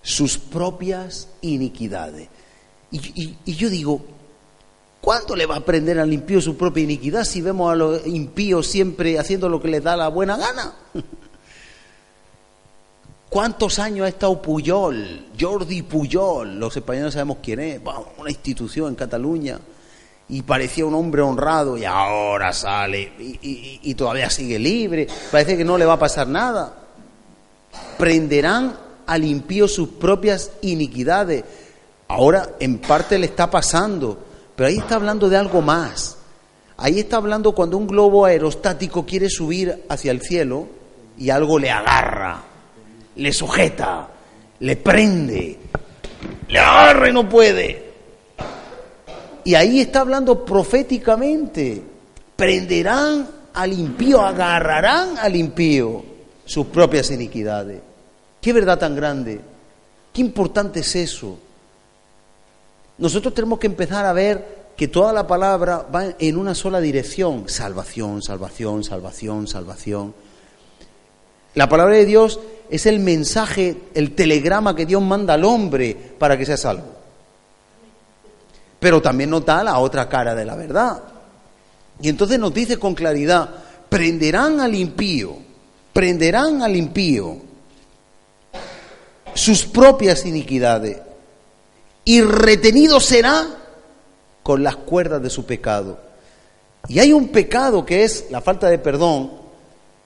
sus 0.02 0.38
propias 0.38 1.28
iniquidades. 1.40 2.28
Y, 2.92 3.36
yo 3.52 3.68
digo, 3.68 4.04
¿cuánto 5.00 5.34
le 5.34 5.46
va 5.46 5.56
a 5.56 5.58
aprender 5.58 5.98
al 5.98 6.12
impío 6.12 6.40
su 6.40 6.56
propia 6.56 6.84
iniquidad 6.84 7.24
si 7.24 7.40
vemos 7.40 7.72
a 7.72 7.74
los 7.74 8.06
impíos 8.06 8.68
siempre 8.68 9.18
haciendo 9.18 9.48
lo 9.48 9.60
que 9.60 9.68
les 9.68 9.82
da 9.82 9.96
la 9.96 10.08
buena 10.08 10.36
gana? 10.36 10.74
¿Cuántos 13.34 13.80
años 13.80 14.06
ha 14.06 14.10
estado 14.10 14.40
Puyol, 14.40 15.26
Jordi 15.36 15.82
Puyol? 15.82 16.56
Los 16.56 16.76
españoles 16.76 17.14
sabemos 17.14 17.38
quién 17.42 17.58
es, 17.58 17.80
una 18.16 18.30
institución 18.30 18.90
en 18.90 18.94
Cataluña, 18.94 19.58
y 20.28 20.42
parecía 20.42 20.86
un 20.86 20.94
hombre 20.94 21.20
honrado 21.20 21.76
y 21.76 21.84
ahora 21.84 22.52
sale 22.52 23.10
y 23.18 23.92
todavía 23.96 24.30
sigue 24.30 24.56
libre, 24.60 25.08
parece 25.32 25.56
que 25.56 25.64
no 25.64 25.76
le 25.76 25.84
va 25.84 25.94
a 25.94 25.98
pasar 25.98 26.28
nada. 26.28 26.74
Prenderán 27.98 28.76
al 29.04 29.24
impío 29.24 29.66
sus 29.66 29.88
propias 29.88 30.52
iniquidades. 30.62 31.42
Ahora 32.06 32.50
en 32.60 32.78
parte 32.78 33.18
le 33.18 33.26
está 33.26 33.50
pasando, 33.50 34.16
pero 34.54 34.68
ahí 34.68 34.78
está 34.78 34.94
hablando 34.94 35.28
de 35.28 35.38
algo 35.38 35.60
más. 35.60 36.18
Ahí 36.76 37.00
está 37.00 37.16
hablando 37.16 37.50
cuando 37.50 37.78
un 37.78 37.88
globo 37.88 38.26
aerostático 38.26 39.04
quiere 39.04 39.28
subir 39.28 39.86
hacia 39.88 40.12
el 40.12 40.20
cielo 40.20 40.68
y 41.18 41.30
algo 41.30 41.58
le 41.58 41.70
agarra, 41.70 42.13
le 43.16 43.32
sujeta, 43.32 44.08
le 44.60 44.76
prende, 44.76 45.58
le 46.48 46.58
agarra 46.58 47.08
y 47.08 47.12
no 47.12 47.28
puede. 47.28 47.84
Y 49.44 49.54
ahí 49.54 49.80
está 49.80 50.00
hablando 50.00 50.44
proféticamente. 50.44 51.82
Prenderán 52.36 53.28
al 53.52 53.72
impío, 53.72 54.20
agarrarán 54.20 55.18
al 55.18 55.36
impío 55.36 56.04
sus 56.44 56.66
propias 56.66 57.10
iniquidades. 57.10 57.80
Qué 58.40 58.52
verdad 58.52 58.78
tan 58.78 58.96
grande. 58.96 59.40
Qué 60.12 60.20
importante 60.20 60.80
es 60.80 60.96
eso. 60.96 61.38
Nosotros 62.98 63.34
tenemos 63.34 63.58
que 63.58 63.66
empezar 63.66 64.06
a 64.06 64.12
ver 64.12 64.64
que 64.76 64.88
toda 64.88 65.12
la 65.12 65.26
palabra 65.26 65.86
va 65.94 66.14
en 66.18 66.36
una 66.36 66.54
sola 66.54 66.80
dirección. 66.80 67.48
Salvación, 67.48 68.22
salvación, 68.22 68.82
salvación, 68.84 69.46
salvación. 69.46 70.14
La 71.54 71.68
palabra 71.68 71.96
de 71.96 72.06
Dios 72.06 72.40
es 72.70 72.86
el 72.86 72.98
mensaje, 73.00 73.76
el 73.94 74.14
telegrama 74.14 74.74
que 74.74 74.86
Dios 74.86 75.02
manda 75.02 75.34
al 75.34 75.44
hombre 75.44 75.94
para 76.18 76.36
que 76.36 76.46
sea 76.46 76.56
salvo. 76.56 76.86
Pero 78.80 79.00
también 79.00 79.30
nos 79.30 79.44
da 79.44 79.62
la 79.62 79.78
otra 79.78 80.08
cara 80.08 80.34
de 80.34 80.44
la 80.44 80.56
verdad. 80.56 81.02
Y 82.00 82.08
entonces 82.08 82.38
nos 82.38 82.52
dice 82.52 82.78
con 82.78 82.94
claridad, 82.94 83.48
prenderán 83.88 84.60
al 84.60 84.74
impío, 84.74 85.36
prenderán 85.92 86.62
al 86.62 86.76
impío 86.76 87.38
sus 89.34 89.64
propias 89.64 90.24
iniquidades 90.26 90.98
y 92.04 92.20
retenido 92.20 93.00
será 93.00 93.46
con 94.42 94.62
las 94.62 94.76
cuerdas 94.76 95.22
de 95.22 95.30
su 95.30 95.46
pecado. 95.46 95.98
Y 96.88 96.98
hay 96.98 97.12
un 97.12 97.28
pecado 97.28 97.86
que 97.86 98.04
es 98.04 98.26
la 98.30 98.40
falta 98.40 98.68
de 98.68 98.78
perdón, 98.78 99.32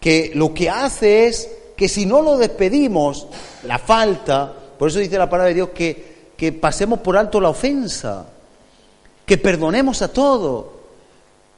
que 0.01 0.31
lo 0.35 0.55
que 0.55 0.71
hace 0.71 1.27
es 1.27 1.49
que 1.79 1.89
si 1.89 2.07
no 2.07 2.21
lo 2.23 2.37
despedimos, 2.37 3.29
la 3.63 3.79
falta, 3.79 4.53
por 4.77 4.89
eso 4.89 4.99
dice 4.99 5.17
la 5.17 5.31
palabra 5.31 5.51
de 5.51 5.55
Dios 5.55 5.69
que, 5.69 6.33
que 6.37 6.51
pasemos 6.51 6.99
por 6.99 7.17
alto 7.17 7.41
la 7.41 7.51
ofensa, 7.51 8.27
que 9.25 9.39
perdonemos 9.39 10.03
a 10.03 10.13
todo. 10.13 10.73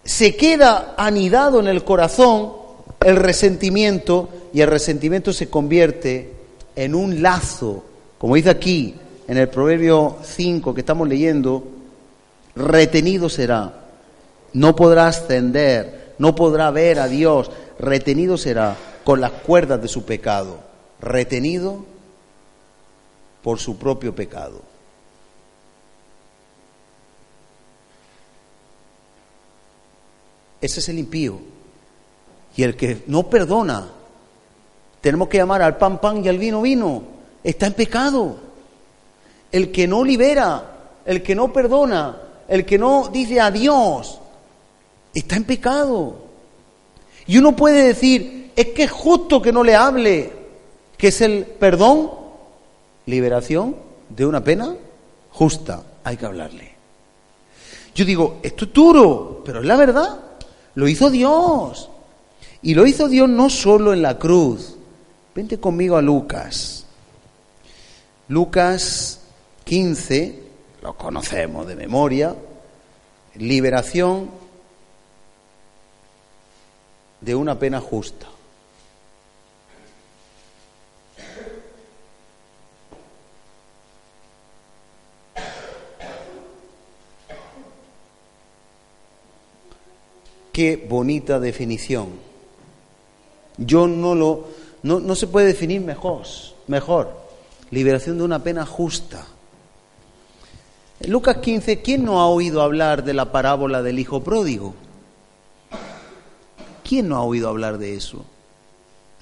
Se 0.04 0.36
queda 0.36 0.94
anidado 0.98 1.58
en 1.58 1.68
el 1.68 1.84
corazón 1.84 2.52
el 3.00 3.16
resentimiento 3.16 4.28
y 4.52 4.60
el 4.60 4.68
resentimiento 4.68 5.32
se 5.32 5.48
convierte 5.48 6.34
en 6.76 6.94
un 6.94 7.22
lazo, 7.22 7.82
como 8.18 8.34
dice 8.34 8.50
aquí 8.50 8.94
en 9.26 9.38
el 9.38 9.48
Proverbio 9.48 10.18
5 10.22 10.74
que 10.74 10.80
estamos 10.80 11.08
leyendo, 11.08 11.64
retenido 12.54 13.30
será, 13.30 13.72
no 14.52 14.76
podrá 14.76 15.06
ascender, 15.06 16.14
no 16.18 16.34
podrá 16.34 16.70
ver 16.70 16.98
a 16.98 17.08
Dios, 17.08 17.50
retenido 17.78 18.36
será 18.36 18.76
con 19.04 19.20
las 19.20 19.32
cuerdas 19.32 19.80
de 19.80 19.88
su 19.88 20.04
pecado, 20.04 20.60
retenido 21.00 21.84
por 23.42 23.58
su 23.58 23.78
propio 23.78 24.14
pecado. 24.14 24.62
Ese 30.60 30.80
es 30.80 30.88
el 30.88 30.98
impío. 30.98 31.40
Y 32.56 32.62
el 32.62 32.76
que 32.76 33.02
no 33.06 33.28
perdona, 33.28 33.88
tenemos 35.00 35.28
que 35.28 35.38
llamar 35.38 35.62
al 35.62 35.78
pan 35.78 36.00
pan 36.00 36.24
y 36.24 36.28
al 36.28 36.38
vino 36.38 36.60
vino, 36.60 37.02
está 37.42 37.66
en 37.66 37.72
pecado. 37.74 38.38
El 39.50 39.72
que 39.72 39.88
no 39.88 40.04
libera, 40.04 40.76
el 41.04 41.22
que 41.22 41.34
no 41.34 41.52
perdona, 41.52 42.18
el 42.48 42.66
que 42.66 42.78
no 42.78 43.08
dice 43.08 43.40
adiós, 43.40 44.20
está 45.14 45.36
en 45.36 45.44
pecado. 45.44 46.16
Y 47.26 47.38
uno 47.38 47.56
puede 47.56 47.84
decir, 47.84 48.39
es 48.60 48.68
que 48.68 48.84
es 48.84 48.90
justo 48.90 49.40
que 49.40 49.52
no 49.52 49.64
le 49.64 49.74
hable, 49.74 50.32
que 50.96 51.08
es 51.08 51.20
el 51.20 51.44
perdón, 51.44 52.10
liberación 53.06 53.76
de 54.08 54.26
una 54.26 54.44
pena 54.44 54.76
justa, 55.30 55.82
hay 56.04 56.16
que 56.16 56.26
hablarle. 56.26 56.74
Yo 57.94 58.04
digo, 58.04 58.38
esto 58.42 58.66
es 58.66 58.72
duro, 58.72 59.42
pero 59.44 59.60
es 59.60 59.66
la 59.66 59.76
verdad, 59.76 60.20
lo 60.74 60.88
hizo 60.88 61.10
Dios. 61.10 61.88
Y 62.62 62.74
lo 62.74 62.86
hizo 62.86 63.08
Dios 63.08 63.28
no 63.28 63.48
solo 63.48 63.94
en 63.94 64.02
la 64.02 64.18
cruz. 64.18 64.76
Vente 65.34 65.58
conmigo 65.58 65.96
a 65.96 66.02
Lucas. 66.02 66.84
Lucas 68.28 69.20
15, 69.64 70.42
lo 70.82 70.94
conocemos 70.94 71.66
de 71.66 71.76
memoria, 71.76 72.36
liberación 73.36 74.30
de 77.20 77.34
una 77.34 77.58
pena 77.58 77.80
justa. 77.80 78.26
Qué 90.52 90.76
bonita 90.88 91.38
definición. 91.38 92.08
Yo 93.56 93.86
no 93.86 94.14
lo, 94.14 94.48
no, 94.82 95.00
no 95.00 95.14
se 95.14 95.26
puede 95.26 95.46
definir 95.46 95.80
mejor, 95.80 96.22
mejor. 96.66 97.12
Liberación 97.70 98.18
de 98.18 98.24
una 98.24 98.42
pena 98.42 98.66
justa. 98.66 99.26
Lucas 101.06 101.38
15, 101.38 101.80
¿quién 101.80 102.04
no 102.04 102.20
ha 102.20 102.26
oído 102.26 102.62
hablar 102.62 103.04
de 103.04 103.14
la 103.14 103.32
parábola 103.32 103.82
del 103.82 103.98
hijo 103.98 104.22
pródigo? 104.22 104.74
¿Quién 106.84 107.08
no 107.08 107.16
ha 107.16 107.22
oído 107.22 107.48
hablar 107.48 107.78
de 107.78 107.94
eso? 107.94 108.24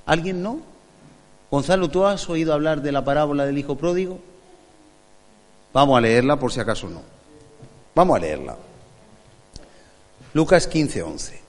¿Alguien 0.06 0.42
no? 0.42 0.60
Gonzalo, 1.50 1.88
¿tú 1.90 2.04
has 2.04 2.28
oído 2.28 2.52
hablar 2.52 2.82
de 2.82 2.92
la 2.92 3.04
parábola 3.04 3.44
del 3.44 3.58
hijo 3.58 3.76
pródigo? 3.76 4.18
Vamos 5.72 5.98
a 5.98 6.00
leerla 6.00 6.38
por 6.38 6.52
si 6.52 6.60
acaso 6.60 6.88
no. 6.88 7.02
Vamos 7.94 8.16
a 8.16 8.20
leerla. 8.20 8.56
Lucas 10.34 10.66
15, 10.66 11.02
11. 11.02 11.40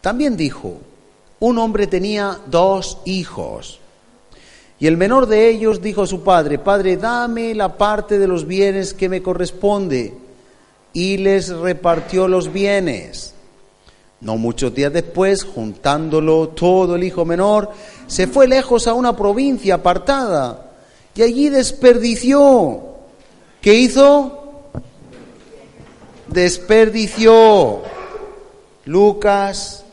También 0.00 0.36
dijo, 0.36 0.78
un 1.40 1.58
hombre 1.58 1.86
tenía 1.86 2.38
dos 2.46 2.98
hijos. 3.04 3.80
Y 4.78 4.86
el 4.86 4.96
menor 4.96 5.26
de 5.26 5.48
ellos 5.48 5.80
dijo 5.80 6.02
a 6.02 6.06
su 6.06 6.22
padre, 6.22 6.58
Padre, 6.58 6.96
dame 6.96 7.54
la 7.54 7.76
parte 7.76 8.18
de 8.18 8.28
los 8.28 8.46
bienes 8.46 8.94
que 8.94 9.08
me 9.08 9.22
corresponde. 9.22 10.14
Y 10.92 11.18
les 11.18 11.48
repartió 11.48 12.28
los 12.28 12.52
bienes. 12.52 13.34
No 14.20 14.36
muchos 14.36 14.74
días 14.74 14.92
después, 14.92 15.44
juntándolo 15.44 16.48
todo 16.48 16.96
el 16.96 17.04
hijo 17.04 17.24
menor, 17.24 17.70
se 18.06 18.26
fue 18.26 18.48
lejos 18.48 18.86
a 18.86 18.94
una 18.94 19.16
provincia 19.16 19.74
apartada 19.74 20.70
y 21.14 21.22
allí 21.22 21.48
desperdició. 21.48 22.80
¿Qué 23.60 23.74
hizo? 23.74 24.70
Desperdició. 26.28 27.82
Lucas 28.86 29.84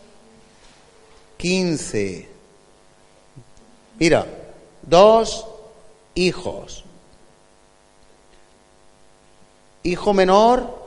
15. 1.38 2.28
Mira, 4.00 4.28
dos 4.82 5.48
hijos. 6.14 6.84
Hijo 9.84 10.14
menor 10.14 10.82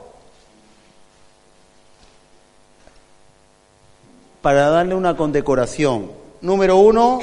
para 4.41 4.69
darle 4.69 4.93
una 4.93 5.17
condecoración. 5.17 6.11
Número 6.41 6.77
uno, 6.77 7.19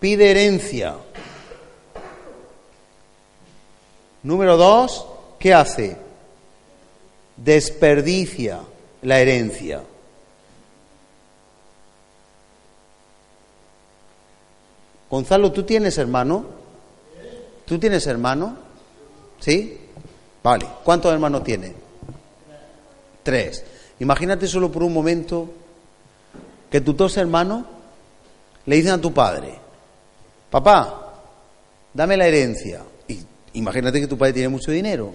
pide 0.00 0.32
herencia. 0.32 0.96
Número 4.24 4.56
dos, 4.56 5.06
¿qué 5.38 5.54
hace? 5.54 5.96
Desperdicia 7.36 8.60
la 9.02 9.20
herencia. 9.20 9.82
Gonzalo, 15.10 15.52
¿tú 15.52 15.62
tienes 15.62 15.98
hermano? 15.98 16.44
¿Tú 17.64 17.78
tienes 17.78 18.06
hermano? 18.06 18.56
¿Sí? 19.40 19.78
Vale. 20.42 20.66
¿Cuántos 20.84 21.12
hermanos 21.12 21.44
tiene? 21.44 21.72
Tres. 23.22 23.64
Imagínate 23.98 24.46
solo 24.46 24.70
por 24.70 24.82
un 24.82 24.92
momento 24.92 25.48
que 26.70 26.80
tus 26.80 26.96
dos 26.96 27.16
hermanos 27.16 27.64
le 28.66 28.76
dicen 28.76 28.92
a 28.92 29.00
tu 29.00 29.12
padre, 29.14 29.54
papá, 30.50 31.14
dame 31.94 32.16
la 32.16 32.26
herencia. 32.26 32.82
Y 33.08 33.20
imagínate 33.54 34.00
que 34.00 34.06
tu 34.06 34.18
padre 34.18 34.34
tiene 34.34 34.48
mucho 34.48 34.70
dinero. 34.70 35.14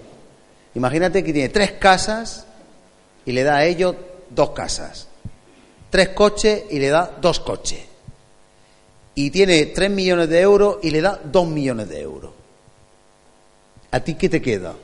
Imagínate 0.74 1.22
que 1.22 1.32
tiene 1.32 1.48
tres 1.50 1.72
casas 1.72 2.46
y 3.24 3.32
le 3.32 3.42
da 3.42 3.56
a 3.56 3.64
ellos 3.64 3.96
dos 4.30 4.50
casas. 4.50 5.08
Tres 5.90 6.10
coches 6.10 6.64
y 6.70 6.78
le 6.78 6.88
da 6.88 7.16
dos 7.20 7.40
coches 7.40 7.92
y 9.14 9.30
tiene 9.30 9.66
3 9.66 9.90
millones 9.90 10.28
de 10.28 10.40
euros 10.40 10.78
y 10.82 10.90
le 10.90 11.00
da 11.00 11.20
2 11.22 11.46
millones 11.48 11.88
de 11.88 12.00
euros. 12.00 12.32
¿A 13.90 14.00
ti 14.00 14.14
qué 14.14 14.28
te 14.28 14.40
queda? 14.40 14.74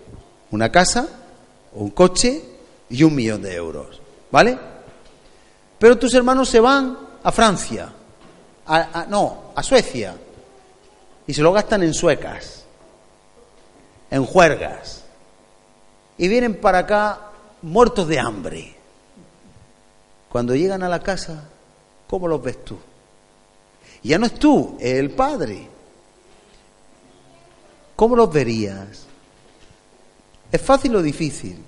¿Una 0.51 0.71
casa, 0.71 1.09
un 1.73 1.91
coche 1.91 2.43
y 2.91 3.03
un 3.03 3.15
millón 3.15 3.43
de 3.43 3.55
euros? 3.55 4.01
¿Vale? 4.31 4.59
Pero 5.79 5.97
tus 5.99 6.13
hermanos 6.15 6.49
se 6.49 6.61
van 6.61 6.99
a 7.23 7.33
Francia, 7.33 7.91
a, 8.67 9.07
no, 9.09 9.53
a 9.55 9.63
Suecia, 9.63 10.15
y 11.27 11.33
se 11.33 11.41
lo 11.41 11.53
gastan 11.53 11.83
en 11.83 11.95
suecas, 11.95 12.65
en 14.11 14.25
juergas, 14.27 15.05
y 16.19 16.29
vienen 16.29 16.57
para 16.57 16.79
acá 16.79 17.28
muertos 17.63 18.09
de 18.09 18.19
hambre. 18.19 18.75
Cuando 20.29 20.55
llegan 20.55 20.83
a 20.83 20.89
la 20.89 21.03
casa, 21.03 21.45
¿cómo 22.07 22.29
los 22.29 22.43
ves 22.43 22.65
tú? 22.65 22.79
Ya 24.03 24.19
no 24.19 24.27
es 24.27 24.35
tú, 24.35 24.77
es 24.79 24.95
el 24.95 25.11
Padre. 25.11 25.69
¿Cómo 27.97 28.15
los 28.15 28.33
verías? 28.33 29.07
¿Es 30.53 30.61
fácil 30.61 30.95
o 30.97 31.03
difícil? 31.03 31.59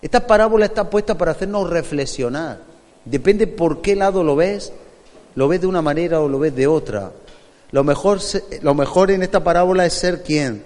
Esta 0.00 0.26
parábola 0.26 0.66
está 0.66 0.88
puesta 0.88 1.18
para 1.18 1.32
hacernos 1.32 1.68
reflexionar. 1.68 2.60
Depende 3.04 3.46
por 3.46 3.80
qué 3.80 3.96
lado 3.96 4.22
lo 4.22 4.36
ves, 4.36 4.72
lo 5.34 5.48
ves 5.48 5.60
de 5.60 5.66
una 5.66 5.82
manera 5.82 6.20
o 6.20 6.28
lo 6.28 6.38
ves 6.38 6.54
de 6.54 6.66
otra. 6.66 7.10
Lo 7.72 7.84
mejor, 7.84 8.20
lo 8.62 8.74
mejor 8.74 9.10
en 9.10 9.22
esta 9.22 9.42
parábola 9.42 9.84
es 9.84 9.94
ser 9.94 10.22
quién. 10.22 10.62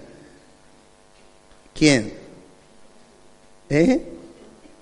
¿Quién? 1.73 2.22
¿Eh? 3.73 3.99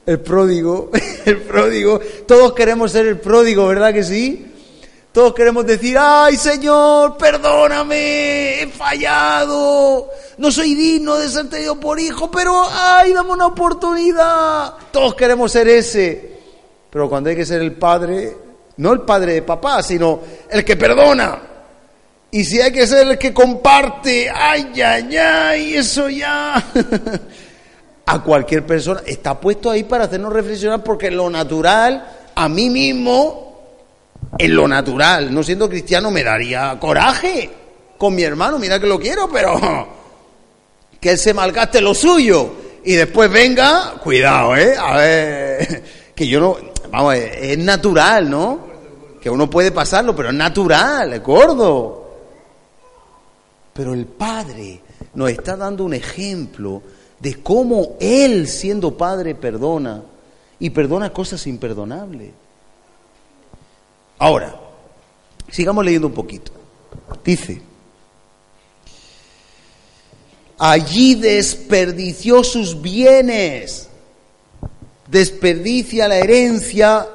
El 0.05 0.19
pródigo, 0.19 0.91
el 1.25 1.37
pródigo. 1.43 2.01
Todos 2.27 2.53
queremos 2.53 2.91
ser 2.91 3.07
el 3.07 3.19
pródigo, 3.19 3.65
¿verdad 3.67 3.93
que 3.93 4.03
sí? 4.03 4.47
Todos 5.13 5.33
queremos 5.33 5.65
decir, 5.65 5.97
ay 5.97 6.35
Señor, 6.35 7.17
perdóname, 7.17 8.63
he 8.63 8.67
fallado, 8.67 10.09
no 10.37 10.51
soy 10.51 10.73
digno 10.73 11.17
de 11.17 11.29
ser 11.29 11.49
tenido 11.49 11.79
por 11.79 11.99
hijo, 11.99 12.31
pero 12.31 12.65
ay, 12.69 13.13
dame 13.13 13.31
una 13.31 13.47
oportunidad. 13.47 14.73
Todos 14.91 15.15
queremos 15.15 15.51
ser 15.51 15.69
ese. 15.69 16.39
Pero 16.89 17.09
cuando 17.09 17.29
hay 17.29 17.35
que 17.37 17.45
ser 17.45 17.61
el 17.61 17.73
padre, 17.73 18.35
No 18.77 18.91
el 18.91 19.01
padre 19.01 19.35
de 19.35 19.41
papá, 19.43 19.83
sino 19.83 20.19
el 20.49 20.65
que 20.65 20.75
perdona. 20.75 21.41
Y 22.31 22.43
si 22.43 22.59
hay 22.59 22.71
que 22.71 22.87
ser 22.87 23.07
el 23.07 23.17
que 23.17 23.33
comparte, 23.33 24.29
ay, 24.29 24.81
ay, 24.81 25.17
ay, 25.17 25.75
eso 25.75 26.09
ya. 26.09 26.61
a 28.05 28.23
cualquier 28.23 28.65
persona 28.65 29.01
está 29.05 29.39
puesto 29.39 29.69
ahí 29.69 29.83
para 29.83 30.05
hacernos 30.05 30.33
reflexionar 30.33 30.83
porque 30.83 31.11
lo 31.11 31.29
natural, 31.29 32.05
a 32.35 32.49
mí 32.49 32.69
mismo, 32.69 33.51
en 34.37 34.55
lo 34.55 34.67
natural, 34.67 35.33
no 35.33 35.43
siendo 35.43 35.69
cristiano, 35.69 36.11
me 36.11 36.23
daría 36.23 36.77
coraje 36.79 37.49
con 37.97 38.15
mi 38.15 38.23
hermano. 38.23 38.57
Mira 38.59 38.79
que 38.79 38.87
lo 38.87 38.99
quiero, 38.99 39.29
pero 39.29 39.59
que 40.99 41.11
él 41.11 41.17
se 41.17 41.33
malgaste 41.33 41.81
lo 41.81 41.93
suyo 41.93 42.53
y 42.83 42.93
después 42.93 43.31
venga, 43.31 43.95
cuidado, 44.03 44.55
¿eh? 44.55 44.75
A 44.77 44.97
ver, 44.97 45.83
que 46.15 46.27
yo 46.27 46.39
no, 46.39 46.57
vamos, 46.91 47.15
es 47.15 47.57
natural, 47.57 48.29
¿no? 48.29 48.71
Que 49.21 49.29
uno 49.29 49.49
puede 49.49 49.71
pasarlo, 49.71 50.15
pero 50.15 50.29
es 50.29 50.35
natural, 50.35 51.13
es 51.13 51.21
gordo. 51.21 52.01
Pero 53.73 53.93
el 53.93 54.05
Padre 54.05 54.81
nos 55.13 55.29
está 55.29 55.55
dando 55.55 55.83
un 55.83 55.93
ejemplo 55.93 56.81
de 57.21 57.41
cómo 57.41 57.97
Él, 57.99 58.47
siendo 58.47 58.97
Padre, 58.97 59.35
perdona 59.35 60.03
y 60.59 60.71
perdona 60.71 61.13
cosas 61.13 61.45
imperdonables. 61.47 62.31
Ahora, 64.17 64.59
sigamos 65.49 65.85
leyendo 65.85 66.07
un 66.07 66.13
poquito. 66.13 66.51
Dice, 67.23 67.61
allí 70.57 71.15
desperdició 71.15 72.43
sus 72.43 72.81
bienes, 72.81 73.87
desperdicia 75.07 76.07
la 76.07 76.17
herencia 76.17 77.07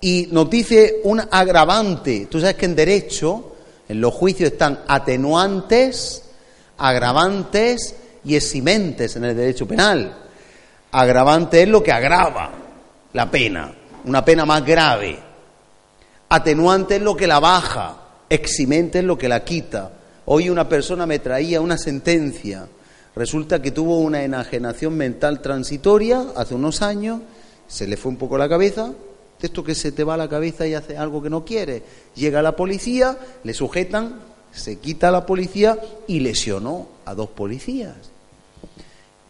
y 0.00 0.28
nos 0.30 0.48
dice 0.48 1.00
un 1.04 1.20
agravante. 1.30 2.26
Tú 2.30 2.40
sabes 2.40 2.56
que 2.56 2.66
en 2.66 2.76
derecho 2.76 3.52
en 3.88 4.00
los 4.00 4.14
juicios 4.14 4.52
están 4.52 4.84
atenuantes, 4.86 6.22
agravantes 6.78 7.96
y 8.24 8.34
eximentes 8.34 9.16
en 9.16 9.24
el 9.24 9.36
derecho 9.36 9.66
penal. 9.66 10.16
Agravante 10.92 11.62
es 11.62 11.68
lo 11.68 11.82
que 11.82 11.92
agrava 11.92 12.50
la 13.12 13.30
pena, 13.30 13.72
una 14.04 14.24
pena 14.24 14.44
más 14.44 14.64
grave. 14.64 15.18
Atenuante 16.28 16.96
es 16.96 17.02
lo 17.02 17.16
que 17.16 17.26
la 17.26 17.40
baja, 17.40 17.96
eximente 18.28 19.00
es 19.00 19.04
lo 19.04 19.18
que 19.18 19.28
la 19.28 19.44
quita. 19.44 19.90
Hoy 20.26 20.48
una 20.48 20.68
persona 20.68 21.06
me 21.06 21.18
traía 21.18 21.60
una 21.60 21.76
sentencia. 21.76 22.66
Resulta 23.16 23.60
que 23.60 23.72
tuvo 23.72 23.98
una 23.98 24.22
enajenación 24.22 24.96
mental 24.96 25.42
transitoria 25.42 26.26
hace 26.36 26.54
unos 26.54 26.82
años, 26.82 27.20
se 27.66 27.86
le 27.86 27.96
fue 27.96 28.12
un 28.12 28.18
poco 28.18 28.38
la 28.38 28.48
cabeza, 28.48 28.92
esto 29.42 29.64
que 29.64 29.74
se 29.74 29.92
te 29.92 30.04
va 30.04 30.14
a 30.14 30.18
la 30.18 30.28
cabeza 30.28 30.66
y 30.66 30.74
hace 30.74 30.96
algo 30.96 31.22
que 31.22 31.30
no 31.30 31.44
quiere. 31.44 31.82
Llega 32.14 32.42
la 32.42 32.56
policía, 32.56 33.16
le 33.42 33.54
sujetan, 33.54 34.20
se 34.52 34.76
quita 34.76 35.10
la 35.10 35.26
policía 35.26 35.78
y 36.06 36.20
lesionó 36.20 36.88
a 37.10 37.14
dos 37.14 37.30
policías. 37.30 37.96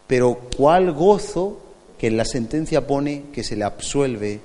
Pero 0.07 0.39
¿cuál 0.55 0.91
gozo 0.91 1.59
que 1.97 2.07
en 2.07 2.17
la 2.17 2.25
sentencia 2.25 2.87
pone 2.87 3.25
que 3.33 3.43
se 3.43 3.55
le 3.55 3.63
absuelve 3.63 4.39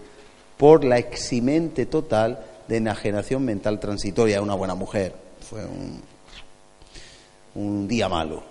por 0.57 0.85
la 0.85 0.99
eximente 0.99 1.87
total 1.87 2.45
de 2.69 2.77
enajenación 2.77 3.45
mental 3.45 3.81
transitoria 3.81 4.39
a 4.39 4.43
una 4.43 4.55
buena 4.55 4.75
mujer? 4.75 5.15
Fue 5.41 5.65
un, 5.65 6.03
un 7.55 7.89
día 7.89 8.09
malo, 8.09 8.43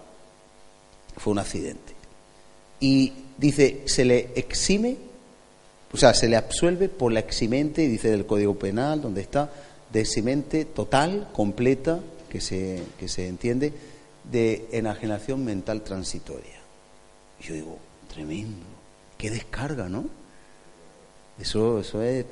fue 1.18 1.32
un 1.32 1.40
accidente. 1.40 1.94
Y 2.80 3.14
dice, 3.38 3.84
se 3.86 4.06
le 4.06 4.32
exime 4.36 4.98
o 5.96 5.98
sea, 5.98 6.14
se 6.14 6.28
le 6.28 6.36
absuelve 6.36 6.90
por 6.90 7.14
la 7.14 7.22
eximente, 7.22 7.88
dice 7.88 8.12
del 8.12 8.26
Código 8.26 8.56
Penal, 8.56 9.02
donde 9.02 9.22
está, 9.22 9.50
de 9.94 10.02
eximente 10.02 10.66
total, 10.66 11.30
completa, 11.32 12.02
que 12.28 12.42
se, 12.42 12.82
que 13.00 13.08
se 13.08 13.30
entiende, 13.30 13.72
de 14.32 14.68
enajenación 14.72 15.44
mental 15.44 15.82
transitoria. 15.82 16.60
Y 17.40 17.44
yo 17.44 17.54
digo, 17.54 17.80
tremendo, 18.08 18.66
qué 19.18 19.30
descarga, 19.30 19.90
¿no? 19.90 20.06
Eso, 21.40 21.80
eso 21.80 22.02
es. 22.02 22.26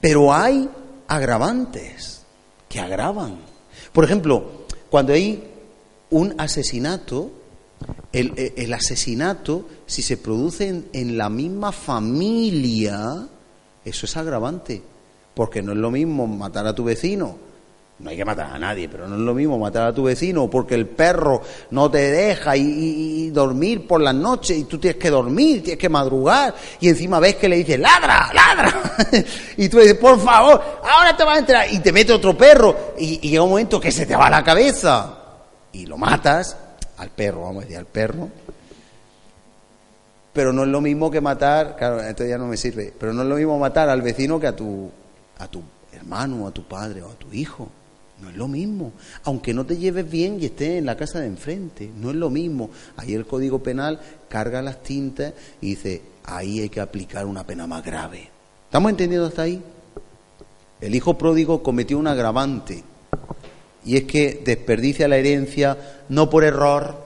Pero 0.00 0.32
hay 0.32 0.68
agravantes 1.08 2.24
que 2.68 2.80
agravan. 2.80 3.38
Por 3.92 4.04
ejemplo, 4.04 4.66
cuando 4.88 5.12
hay 5.12 5.44
un 6.10 6.34
asesinato, 6.38 7.30
el, 8.12 8.72
asesinato, 8.72 9.68
si 9.86 10.02
se 10.02 10.16
produce 10.16 10.84
en, 10.92 11.18
la 11.18 11.28
misma 11.28 11.72
familia, 11.72 13.28
eso 13.84 14.06
es 14.06 14.16
agravante, 14.16 14.82
porque 15.34 15.62
no 15.62 15.72
es 15.72 15.78
lo 15.78 15.90
mismo 15.90 16.26
matar 16.26 16.66
a 16.66 16.74
tu 16.74 16.84
vecino 16.84 17.49
no 18.00 18.08
hay 18.08 18.16
que 18.16 18.24
matar 18.24 18.50
a 18.54 18.58
nadie, 18.58 18.88
pero 18.88 19.06
no 19.06 19.14
es 19.14 19.20
lo 19.20 19.34
mismo 19.34 19.58
matar 19.58 19.88
a 19.88 19.92
tu 19.92 20.04
vecino 20.04 20.48
porque 20.48 20.74
el 20.74 20.86
perro 20.86 21.42
no 21.70 21.90
te 21.90 22.10
deja 22.10 22.56
y, 22.56 23.28
dormir 23.30 23.86
por 23.86 24.00
las 24.00 24.14
noches 24.14 24.56
y 24.56 24.64
tú 24.64 24.78
tienes 24.78 25.00
que 25.00 25.10
dormir, 25.10 25.62
tienes 25.62 25.78
que 25.78 25.88
madrugar 25.88 26.54
y 26.80 26.88
encima 26.88 27.20
ves 27.20 27.36
que 27.36 27.48
le 27.48 27.56
dices, 27.56 27.78
ladra, 27.78 28.32
ladra. 28.32 28.94
y 29.56 29.68
tú 29.68 29.78
dices, 29.78 29.94
por 29.94 30.18
favor, 30.18 30.60
ahora 30.82 31.16
te 31.16 31.24
vas 31.24 31.36
a 31.36 31.40
entrar 31.40 31.72
y 31.72 31.78
te 31.78 31.92
mete 31.92 32.12
otro 32.12 32.36
perro 32.36 32.94
y, 32.98 33.20
y 33.22 33.30
llega 33.30 33.42
un 33.42 33.50
momento 33.50 33.78
que 33.78 33.92
se 33.92 34.06
te 34.06 34.16
va 34.16 34.30
la 34.30 34.42
cabeza 34.42 35.18
y 35.72 35.86
lo 35.86 35.98
matas 35.98 36.56
al 36.96 37.10
perro, 37.10 37.42
vamos 37.42 37.58
a 37.58 37.60
decir, 37.66 37.76
al 37.76 37.86
perro. 37.86 38.28
Pero 40.32 40.52
no 40.52 40.62
es 40.62 40.68
lo 40.68 40.80
mismo 40.80 41.10
que 41.10 41.20
matar, 41.20 41.76
claro, 41.76 42.00
esto 42.00 42.24
ya 42.24 42.38
no 42.38 42.46
me 42.46 42.56
sirve, 42.56 42.94
pero 42.98 43.12
no 43.12 43.22
es 43.22 43.28
lo 43.28 43.36
mismo 43.36 43.58
matar 43.58 43.90
al 43.90 44.00
vecino 44.00 44.40
que 44.40 44.46
a 44.46 44.56
tu, 44.56 44.90
a 45.38 45.46
tu 45.48 45.62
hermano, 45.92 46.46
a 46.46 46.50
tu 46.50 46.64
padre 46.64 47.02
o 47.02 47.10
a 47.10 47.14
tu 47.14 47.32
hijo. 47.32 47.68
No 48.22 48.30
es 48.30 48.36
lo 48.36 48.48
mismo. 48.48 48.92
Aunque 49.24 49.54
no 49.54 49.64
te 49.64 49.76
lleves 49.76 50.10
bien 50.10 50.38
y 50.40 50.46
estés 50.46 50.78
en 50.78 50.86
la 50.86 50.96
casa 50.96 51.20
de 51.20 51.26
enfrente, 51.26 51.90
no 51.96 52.10
es 52.10 52.16
lo 52.16 52.30
mismo. 52.30 52.70
Ahí 52.96 53.14
el 53.14 53.26
Código 53.26 53.62
Penal 53.62 54.00
carga 54.28 54.62
las 54.62 54.82
tintas 54.82 55.32
y 55.60 55.70
dice, 55.70 56.02
ahí 56.24 56.60
hay 56.60 56.68
que 56.68 56.80
aplicar 56.80 57.26
una 57.26 57.46
pena 57.46 57.66
más 57.66 57.84
grave. 57.84 58.28
¿Estamos 58.66 58.90
entendiendo 58.90 59.26
hasta 59.26 59.42
ahí? 59.42 59.62
El 60.80 60.94
hijo 60.94 61.18
pródigo 61.18 61.62
cometió 61.62 61.98
un 61.98 62.06
agravante 62.06 62.84
y 63.84 63.96
es 63.96 64.04
que 64.04 64.42
desperdicia 64.44 65.08
la 65.08 65.16
herencia 65.16 65.76
no 66.08 66.30
por 66.30 66.44
error, 66.44 67.04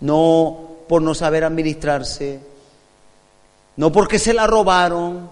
no 0.00 0.68
por 0.88 1.02
no 1.02 1.14
saber 1.14 1.44
administrarse, 1.44 2.40
no 3.76 3.92
porque 3.92 4.18
se 4.18 4.34
la 4.34 4.46
robaron, 4.46 5.28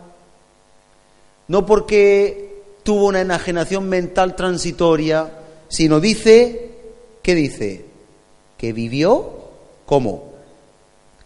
no 1.48 1.66
porque 1.66 2.45
tuvo 2.86 3.08
una 3.08 3.20
enajenación 3.20 3.88
mental 3.88 4.36
transitoria, 4.36 5.28
sino 5.66 5.98
dice, 5.98 6.70
¿qué 7.20 7.34
dice? 7.34 7.84
Que 8.56 8.72
vivió, 8.72 9.48
¿cómo? 9.84 10.34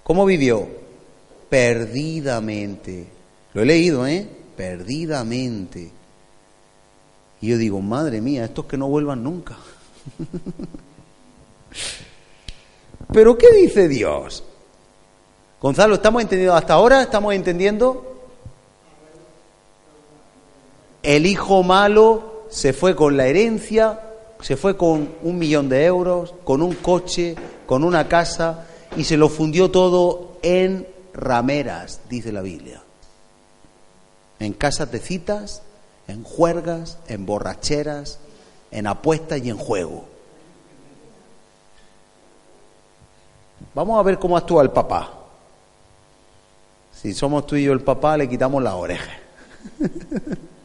¿Cómo 0.02 0.24
vivió? 0.24 0.66
Perdidamente. 1.50 3.06
Lo 3.52 3.60
he 3.60 3.66
leído, 3.66 4.06
¿eh? 4.06 4.26
Perdidamente. 4.56 5.90
Y 7.42 7.48
yo 7.48 7.58
digo, 7.58 7.82
madre 7.82 8.22
mía, 8.22 8.46
estos 8.46 8.64
que 8.64 8.78
no 8.78 8.88
vuelvan 8.88 9.22
nunca. 9.22 9.58
Pero 13.12 13.36
¿qué 13.36 13.52
dice 13.52 13.86
Dios? 13.86 14.42
Gonzalo, 15.60 15.96
¿estamos 15.96 16.22
entendiendo 16.22 16.54
hasta 16.54 16.72
ahora? 16.72 17.02
¿Estamos 17.02 17.34
entendiendo? 17.34 18.09
El 21.02 21.26
hijo 21.26 21.62
malo 21.62 22.44
se 22.50 22.72
fue 22.72 22.94
con 22.94 23.16
la 23.16 23.26
herencia, 23.26 24.00
se 24.40 24.56
fue 24.56 24.76
con 24.76 25.14
un 25.22 25.38
millón 25.38 25.68
de 25.68 25.84
euros, 25.84 26.34
con 26.44 26.62
un 26.62 26.74
coche, 26.74 27.36
con 27.66 27.84
una 27.84 28.08
casa 28.08 28.66
y 28.96 29.04
se 29.04 29.16
lo 29.16 29.28
fundió 29.28 29.70
todo 29.70 30.38
en 30.42 30.86
rameras, 31.14 32.00
dice 32.08 32.32
la 32.32 32.42
Biblia. 32.42 32.82
En 34.38 34.52
casas 34.52 34.90
de 34.90 34.98
citas, 34.98 35.62
en 36.08 36.24
juergas, 36.24 36.98
en 37.08 37.24
borracheras, 37.26 38.18
en 38.70 38.86
apuestas 38.86 39.40
y 39.44 39.50
en 39.50 39.56
juego. 39.56 40.04
Vamos 43.74 43.98
a 43.98 44.02
ver 44.02 44.18
cómo 44.18 44.36
actúa 44.36 44.62
el 44.62 44.70
papá. 44.70 45.14
Si 46.92 47.14
somos 47.14 47.46
tú 47.46 47.56
y 47.56 47.64
yo 47.64 47.72
el 47.72 47.82
papá, 47.82 48.16
le 48.16 48.28
quitamos 48.28 48.62
la 48.62 48.74
oreja. 48.74 49.12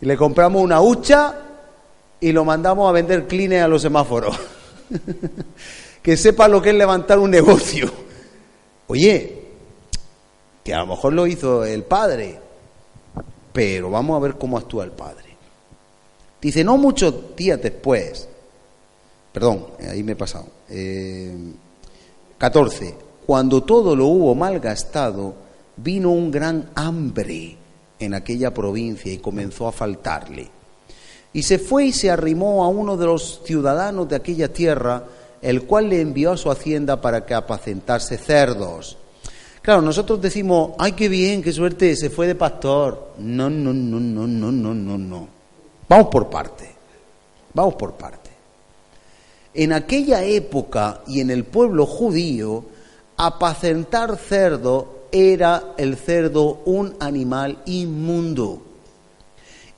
y 0.00 0.06
le 0.06 0.16
compramos 0.16 0.62
una 0.62 0.80
hucha 0.80 1.34
y 2.20 2.32
lo 2.32 2.44
mandamos 2.44 2.88
a 2.88 2.92
vender 2.92 3.26
clines 3.26 3.62
a 3.62 3.68
los 3.68 3.82
semáforos. 3.82 4.36
que 6.02 6.16
sepa 6.16 6.48
lo 6.48 6.62
que 6.62 6.70
es 6.70 6.76
levantar 6.76 7.18
un 7.18 7.30
negocio. 7.30 7.90
Oye, 8.86 9.42
que 10.62 10.72
a 10.74 10.78
lo 10.78 10.86
mejor 10.86 11.12
lo 11.12 11.26
hizo 11.26 11.64
el 11.64 11.82
padre, 11.82 12.38
pero 13.52 13.90
vamos 13.90 14.16
a 14.16 14.20
ver 14.20 14.36
cómo 14.36 14.56
actúa 14.58 14.84
el 14.84 14.92
padre. 14.92 15.24
Dice, 16.40 16.62
no 16.62 16.76
muchos 16.76 17.34
días 17.34 17.60
después, 17.60 18.28
perdón, 19.32 19.66
ahí 19.90 20.02
me 20.02 20.12
he 20.12 20.16
pasado, 20.16 20.46
14, 22.38 22.86
eh, 22.86 22.94
cuando 23.26 23.64
todo 23.64 23.96
lo 23.96 24.06
hubo 24.06 24.34
malgastado, 24.34 25.34
vino 25.76 26.10
un 26.10 26.30
gran 26.30 26.70
hambre 26.76 27.56
en 27.98 28.14
aquella 28.14 28.52
provincia 28.52 29.12
y 29.12 29.18
comenzó 29.18 29.68
a 29.68 29.72
faltarle. 29.72 30.48
Y 31.32 31.42
se 31.42 31.58
fue 31.58 31.86
y 31.86 31.92
se 31.92 32.10
arrimó 32.10 32.64
a 32.64 32.68
uno 32.68 32.96
de 32.96 33.06
los 33.06 33.42
ciudadanos 33.44 34.08
de 34.08 34.16
aquella 34.16 34.52
tierra, 34.52 35.04
el 35.42 35.64
cual 35.64 35.88
le 35.88 36.00
envió 36.00 36.32
a 36.32 36.36
su 36.36 36.50
hacienda 36.50 37.00
para 37.00 37.26
que 37.26 37.34
apacentase 37.34 38.16
cerdos. 38.16 38.96
Claro, 39.60 39.82
nosotros 39.82 40.20
decimos, 40.22 40.72
ay, 40.78 40.92
qué 40.92 41.08
bien, 41.08 41.42
qué 41.42 41.52
suerte, 41.52 41.96
se 41.96 42.08
fue 42.08 42.26
de 42.26 42.36
pastor. 42.36 43.14
No, 43.18 43.50
no, 43.50 43.72
no, 43.72 44.00
no, 44.00 44.26
no, 44.26 44.52
no, 44.52 44.74
no, 44.74 44.98
no. 44.98 45.28
Vamos 45.88 46.08
por 46.08 46.30
parte. 46.30 46.72
Vamos 47.52 47.74
por 47.74 47.94
parte. 47.94 48.30
En 49.52 49.72
aquella 49.72 50.22
época 50.22 51.00
y 51.06 51.20
en 51.20 51.30
el 51.30 51.44
pueblo 51.44 51.86
judío, 51.86 52.64
apacentar 53.16 54.16
cerdo 54.16 54.95
era 55.12 55.74
el 55.76 55.96
cerdo 55.96 56.62
un 56.64 56.94
animal 57.00 57.58
inmundo. 57.66 58.62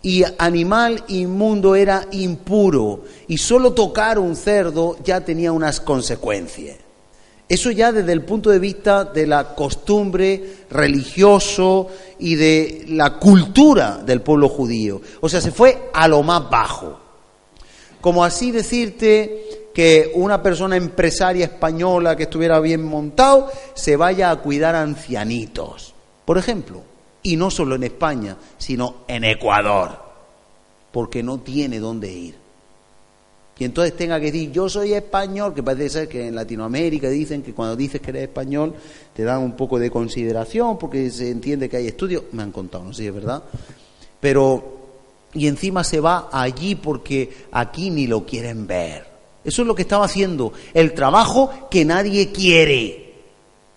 Y 0.02 0.22
animal 0.38 1.04
inmundo 1.08 1.74
era 1.74 2.06
impuro. 2.12 3.04
Y 3.26 3.38
solo 3.38 3.72
tocar 3.72 4.18
un 4.18 4.36
cerdo 4.36 4.96
ya 5.04 5.20
tenía 5.20 5.52
unas 5.52 5.80
consecuencias. 5.80 6.76
Eso 7.48 7.70
ya 7.70 7.92
desde 7.92 8.12
el 8.12 8.22
punto 8.24 8.50
de 8.50 8.58
vista 8.58 9.04
de 9.04 9.26
la 9.26 9.54
costumbre 9.54 10.56
religioso 10.70 11.88
y 12.18 12.34
de 12.34 12.84
la 12.88 13.18
cultura 13.18 14.02
del 14.04 14.20
pueblo 14.20 14.50
judío. 14.50 15.00
O 15.20 15.28
sea, 15.30 15.40
se 15.40 15.50
fue 15.50 15.90
a 15.94 16.06
lo 16.08 16.22
más 16.22 16.50
bajo. 16.50 17.00
Como 18.02 18.22
así 18.22 18.50
decirte 18.50 19.47
que 19.78 20.10
una 20.16 20.42
persona 20.42 20.74
empresaria 20.74 21.44
española 21.44 22.16
que 22.16 22.24
estuviera 22.24 22.58
bien 22.58 22.84
montado 22.84 23.48
se 23.74 23.94
vaya 23.94 24.32
a 24.32 24.40
cuidar 24.40 24.74
a 24.74 24.82
ancianitos, 24.82 25.94
por 26.24 26.36
ejemplo. 26.36 26.82
Y 27.22 27.36
no 27.36 27.48
solo 27.48 27.76
en 27.76 27.84
España, 27.84 28.36
sino 28.58 28.96
en 29.06 29.22
Ecuador, 29.22 29.96
porque 30.90 31.22
no 31.22 31.38
tiene 31.38 31.78
dónde 31.78 32.10
ir 32.10 32.34
y 33.56 33.64
entonces 33.64 33.96
tenga 33.96 34.18
que 34.18 34.32
decir 34.32 34.50
yo 34.50 34.68
soy 34.68 34.94
español, 34.94 35.54
que 35.54 35.62
parece 35.62 35.90
ser 35.90 36.08
que 36.08 36.26
en 36.26 36.34
Latinoamérica 36.34 37.08
dicen 37.08 37.44
que 37.44 37.54
cuando 37.54 37.76
dices 37.76 38.00
que 38.00 38.10
eres 38.10 38.24
español 38.24 38.74
te 39.14 39.22
dan 39.22 39.42
un 39.42 39.52
poco 39.52 39.78
de 39.78 39.92
consideración 39.92 40.76
porque 40.76 41.08
se 41.10 41.30
entiende 41.30 41.68
que 41.68 41.76
hay 41.76 41.86
estudios, 41.86 42.24
me 42.32 42.42
han 42.42 42.50
contado, 42.50 42.82
no 42.82 42.92
sé 42.92 43.02
si 43.02 43.08
es 43.08 43.14
verdad, 43.14 43.44
pero 44.18 44.76
y 45.34 45.46
encima 45.46 45.84
se 45.84 46.00
va 46.00 46.30
allí 46.32 46.74
porque 46.74 47.30
aquí 47.52 47.90
ni 47.90 48.08
lo 48.08 48.26
quieren 48.26 48.66
ver. 48.66 49.07
Eso 49.48 49.62
es 49.62 49.68
lo 49.68 49.74
que 49.74 49.80
estaba 49.80 50.04
haciendo, 50.04 50.52
el 50.74 50.92
trabajo 50.92 51.50
que 51.70 51.82
nadie 51.86 52.32
quiere. 52.32 53.14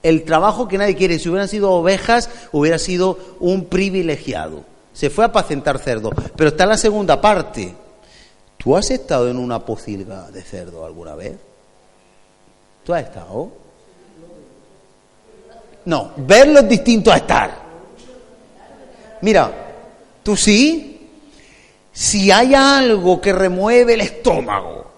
El 0.04 0.26
trabajo 0.26 0.68
que 0.68 0.78
nadie 0.78 0.98
quiere. 0.98 1.18
Si 1.18 1.30
hubieran 1.30 1.48
sido 1.48 1.72
ovejas, 1.72 2.30
hubiera 2.52 2.78
sido 2.78 3.18
un 3.40 3.66
privilegiado. 3.66 4.66
Se 4.92 5.10
fue 5.10 5.24
a 5.24 5.28
apacentar 5.28 5.80
cerdos. 5.80 6.14
Pero 6.36 6.50
está 6.50 6.66
la 6.66 6.76
segunda 6.76 7.22
parte. 7.22 7.74
¿Tú 8.58 8.76
has 8.76 8.92
estado 8.92 9.30
en 9.30 9.38
una 9.38 9.64
pocilga 9.64 10.30
de 10.30 10.42
cerdo 10.42 10.86
alguna 10.86 11.16
vez? 11.16 11.38
¿Tú 12.84 12.94
has 12.94 13.04
estado? 13.04 13.50
No, 15.86 16.12
verlo 16.18 16.60
es 16.60 16.68
distinto 16.68 17.14
a 17.14 17.16
estar. 17.16 17.62
Mira, 19.22 19.52
tú 20.22 20.36
sí, 20.36 21.10
si 21.94 22.30
hay 22.30 22.56
algo 22.56 23.22
que 23.22 23.32
remueve 23.32 23.94
el 23.94 24.02
estómago 24.02 24.90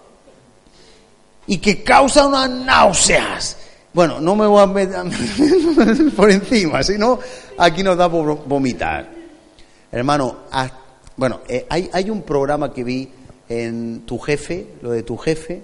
y 1.46 1.58
que 1.58 1.82
causa 1.82 2.26
unas 2.26 2.50
náuseas, 2.50 3.56
bueno, 3.92 4.20
no 4.20 4.34
me 4.34 4.46
voy 4.46 4.62
a 4.62 4.66
meter 4.66 6.12
por 6.16 6.30
encima, 6.30 6.82
sino 6.82 7.20
aquí 7.56 7.82
nos 7.82 7.96
da 7.96 8.10
por 8.10 8.46
vomitar. 8.46 9.08
Hermano, 9.92 10.38
bueno, 11.16 11.40
eh, 11.48 11.64
hay, 11.70 11.88
hay 11.92 12.10
un 12.10 12.22
programa 12.22 12.72
que 12.72 12.82
vi 12.82 13.08
en 13.48 14.00
tu 14.00 14.18
jefe, 14.18 14.66
lo 14.82 14.90
de 14.90 15.04
tu 15.04 15.16
jefe, 15.16 15.62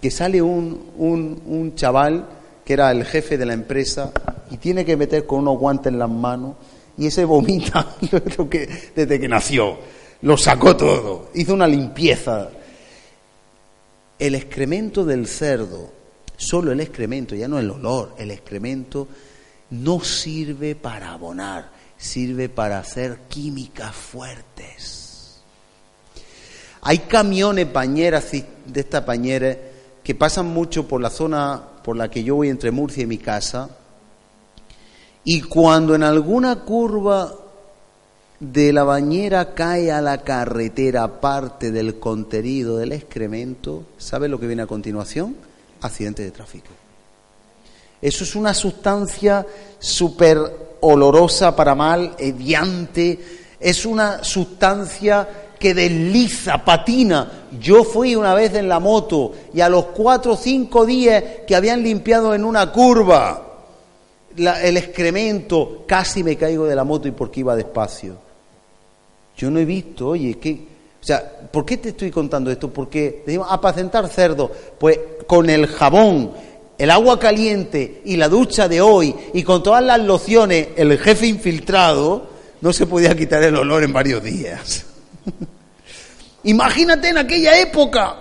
que 0.00 0.10
sale 0.10 0.40
un, 0.40 0.92
un, 0.96 1.74
chaval 1.74 2.28
que 2.64 2.74
era 2.74 2.90
el 2.92 3.04
jefe 3.04 3.36
de 3.36 3.46
la 3.46 3.54
empresa 3.54 4.12
y 4.50 4.58
tiene 4.58 4.84
que 4.84 4.96
meter 4.96 5.26
con 5.26 5.40
unos 5.40 5.58
guantes 5.58 5.92
en 5.92 5.98
las 5.98 6.10
manos 6.10 6.54
y 6.96 7.06
ese 7.06 7.24
vomita 7.24 7.96
desde 8.94 9.20
que 9.20 9.28
nació, 9.28 9.78
lo 10.22 10.36
sacó 10.36 10.76
todo, 10.76 11.30
hizo 11.34 11.54
una 11.54 11.66
limpieza. 11.66 12.50
El 14.18 14.34
excremento 14.34 15.04
del 15.04 15.26
cerdo, 15.26 15.90
solo 16.36 16.72
el 16.72 16.80
excremento, 16.80 17.34
ya 17.34 17.48
no 17.48 17.58
el 17.58 17.70
olor, 17.70 18.14
el 18.18 18.30
excremento 18.30 19.08
no 19.70 20.00
sirve 20.00 20.74
para 20.74 21.12
abonar, 21.12 21.70
sirve 21.96 22.48
para 22.48 22.78
hacer 22.78 23.20
químicas 23.28 23.94
fuertes. 23.94 25.42
Hay 26.82 26.98
camiones 26.98 27.66
pañeras 27.66 28.30
de 28.30 28.80
estas 28.80 29.04
pañeras 29.04 29.56
que 30.02 30.14
pasan 30.14 30.46
mucho 30.46 30.86
por 30.86 31.00
la 31.00 31.08
zona 31.10 31.62
por 31.82 31.96
la 31.96 32.10
que 32.10 32.22
yo 32.22 32.36
voy 32.36 32.50
entre 32.50 32.70
Murcia 32.70 33.02
y 33.02 33.06
mi 33.06 33.18
casa. 33.18 33.70
Y 35.24 35.40
cuando 35.40 35.94
en 35.94 36.02
alguna 36.02 36.60
curva 36.60 37.34
de 38.52 38.72
la 38.72 38.84
bañera 38.84 39.54
cae 39.54 39.90
a 39.90 40.00
la 40.00 40.18
carretera 40.18 41.20
parte 41.20 41.70
del 41.70 41.98
contenido 41.98 42.76
del 42.76 42.92
excremento, 42.92 43.84
¿sabe 43.96 44.28
lo 44.28 44.38
que 44.38 44.46
viene 44.46 44.62
a 44.62 44.66
continuación? 44.66 45.36
Accidente 45.80 46.22
de 46.22 46.30
tráfico. 46.30 46.68
Eso 48.02 48.24
es 48.24 48.36
una 48.36 48.52
sustancia 48.52 49.46
súper 49.78 50.38
olorosa 50.80 51.56
para 51.56 51.74
mal, 51.74 52.14
ediante, 52.18 53.18
es 53.58 53.86
una 53.86 54.22
sustancia 54.22 55.26
que 55.58 55.72
desliza, 55.72 56.62
patina. 56.62 57.46
Yo 57.58 57.82
fui 57.82 58.14
una 58.14 58.34
vez 58.34 58.54
en 58.54 58.68
la 58.68 58.78
moto 58.78 59.32
y 59.54 59.62
a 59.62 59.70
los 59.70 59.86
cuatro 59.86 60.32
o 60.32 60.36
cinco 60.36 60.84
días 60.84 61.24
que 61.46 61.56
habían 61.56 61.82
limpiado 61.82 62.34
en 62.34 62.44
una 62.44 62.70
curva 62.70 63.40
el 64.36 64.76
excremento, 64.76 65.84
casi 65.86 66.24
me 66.24 66.36
caigo 66.36 66.66
de 66.66 66.74
la 66.74 66.84
moto 66.84 67.06
y 67.08 67.12
porque 67.12 67.40
iba 67.40 67.54
despacio. 67.54 68.23
Yo 69.36 69.50
no 69.50 69.58
he 69.58 69.64
visto, 69.64 70.08
oye, 70.08 70.38
¿qué? 70.38 70.68
O 71.02 71.06
sea, 71.06 71.22
¿por 71.50 71.66
qué 71.66 71.76
te 71.76 71.90
estoy 71.90 72.10
contando 72.10 72.50
esto? 72.50 72.72
Porque 72.72 73.22
decimos, 73.26 73.48
apacentar 73.50 74.08
cerdo, 74.08 74.50
pues 74.78 74.98
con 75.26 75.50
el 75.50 75.66
jabón, 75.66 76.32
el 76.78 76.90
agua 76.90 77.18
caliente 77.18 78.00
y 78.04 78.16
la 78.16 78.28
ducha 78.28 78.68
de 78.68 78.80
hoy 78.80 79.14
y 79.34 79.42
con 79.42 79.62
todas 79.62 79.84
las 79.84 80.00
lociones, 80.00 80.68
el 80.76 80.98
jefe 80.98 81.26
infiltrado, 81.26 82.26
no 82.60 82.72
se 82.72 82.86
podía 82.86 83.14
quitar 83.14 83.42
el 83.42 83.56
olor 83.56 83.84
en 83.84 83.92
varios 83.92 84.22
días. 84.22 84.86
Imagínate 86.44 87.08
en 87.08 87.18
aquella 87.18 87.58
época. 87.58 88.16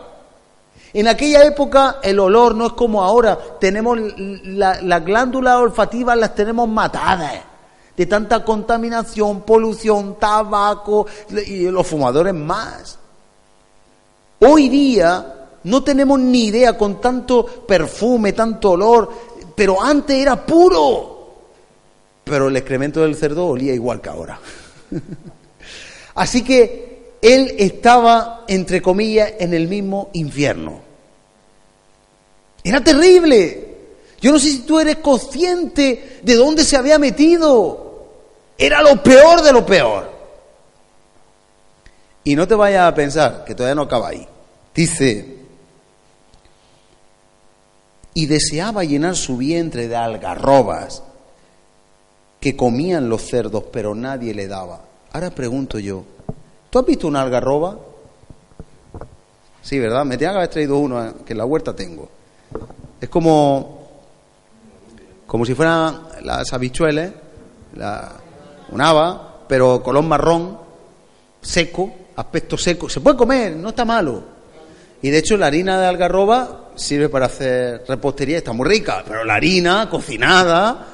En 0.94 1.08
aquella 1.08 1.46
época 1.46 2.00
el 2.04 2.20
olor 2.20 2.54
no 2.54 2.68
es 2.68 2.74
como 2.74 3.04
ahora. 3.04 3.40
Tenemos 3.60 3.98
las 4.18 5.06
glándulas 5.06 5.56
olfativas 5.56 6.18
las 6.18 6.36
tenemos 6.36 6.68
matadas 6.68 7.53
de 7.96 8.06
tanta 8.06 8.44
contaminación, 8.44 9.42
polución, 9.42 10.18
tabaco 10.20 11.06
y 11.46 11.70
los 11.70 11.86
fumadores 11.86 12.34
más. 12.34 12.98
Hoy 14.40 14.70
día 14.70 15.48
no 15.64 15.84
tenemos 15.84 16.20
ni 16.20 16.46
idea 16.46 16.78
con 16.78 17.00
tanto 17.00 17.46
perfume, 17.46 18.34
tanto 18.34 18.72
olor, 18.72 19.10
pero 19.56 19.82
antes 19.82 20.18
era 20.18 20.46
puro. 20.46 21.12
Pero 22.24 22.48
el 22.48 22.58
excremento 22.58 23.02
del 23.02 23.16
cerdo 23.16 23.48
olía 23.48 23.74
igual 23.74 24.02
que 24.02 24.10
ahora. 24.10 24.40
Así 26.16 26.44
que 26.44 27.14
él 27.22 27.56
estaba, 27.58 28.44
entre 28.48 28.82
comillas, 28.82 29.34
en 29.40 29.54
el 29.54 29.68
mismo 29.68 30.10
infierno. 30.14 30.80
Era 32.64 32.82
terrible. 32.82 33.73
Yo 34.24 34.32
no 34.32 34.40
sé 34.40 34.48
si 34.52 34.60
tú 34.60 34.80
eres 34.80 34.96
consciente 34.98 36.20
de 36.24 36.36
dónde 36.36 36.64
se 36.64 36.78
había 36.78 36.98
metido. 36.98 38.08
Era 38.58 38.82
lo 38.82 39.04
peor 39.04 39.42
de 39.42 39.52
lo 39.52 39.66
peor. 39.66 40.10
Y 42.24 42.36
no 42.36 42.48
te 42.48 42.56
vayas 42.56 42.92
a 42.92 42.96
pensar 42.96 43.44
que 43.44 43.54
todavía 43.54 43.76
no 43.76 43.82
acaba 43.82 44.08
ahí. 44.08 44.26
Dice, 44.74 45.40
y 48.14 48.26
deseaba 48.26 48.86
llenar 48.86 49.18
su 49.18 49.36
vientre 49.36 49.90
de 49.90 49.96
algarrobas 49.98 51.04
que 52.40 52.56
comían 52.56 53.10
los 53.10 53.28
cerdos, 53.28 53.66
pero 53.74 53.94
nadie 53.94 54.34
le 54.34 54.48
daba. 54.48 54.86
Ahora 55.12 55.32
pregunto 55.32 55.80
yo, 55.80 56.06
¿Tú 56.74 56.80
has 56.80 56.86
visto 56.88 57.08
una 57.08 57.22
algarroba? 57.22 57.78
Sí, 59.62 59.78
¿verdad? 59.78 60.04
Me 60.06 60.18
tenía 60.18 60.32
que 60.32 60.38
haber 60.38 60.50
traído 60.50 60.78
uno, 60.80 61.14
que 61.24 61.34
en 61.34 61.38
la 61.38 61.46
huerta 61.46 61.76
tengo. 61.76 62.10
Es 63.00 63.10
como, 63.10 63.83
como 65.34 65.48
si 65.48 65.56
fueran 65.56 66.10
las 66.22 66.54
habichuelas, 66.54 67.10
la, 67.74 68.18
un 68.70 68.80
haba, 68.80 69.40
pero 69.48 69.82
color 69.82 70.04
marrón, 70.04 70.60
seco, 71.42 71.92
aspecto 72.16 72.56
seco. 72.56 72.88
Se 72.88 73.02
puede 73.02 73.18
comer, 73.18 73.56
no 73.56 73.70
está 73.70 73.84
malo. 73.84 74.24
Y 75.02 75.10
de 75.10 75.18
hecho 75.18 75.36
la 75.36 75.48
harina 75.48 75.82
de 75.82 75.88
algarroba 75.88 76.70
sirve 76.76 77.10
para 77.10 77.26
hacer 77.26 77.84
repostería, 77.88 78.38
está 78.38 78.54
muy 78.54 78.70
rica, 78.70 79.04
pero 79.08 79.24
la 79.24 79.34
harina 79.34 79.90
cocinada, 79.90 80.86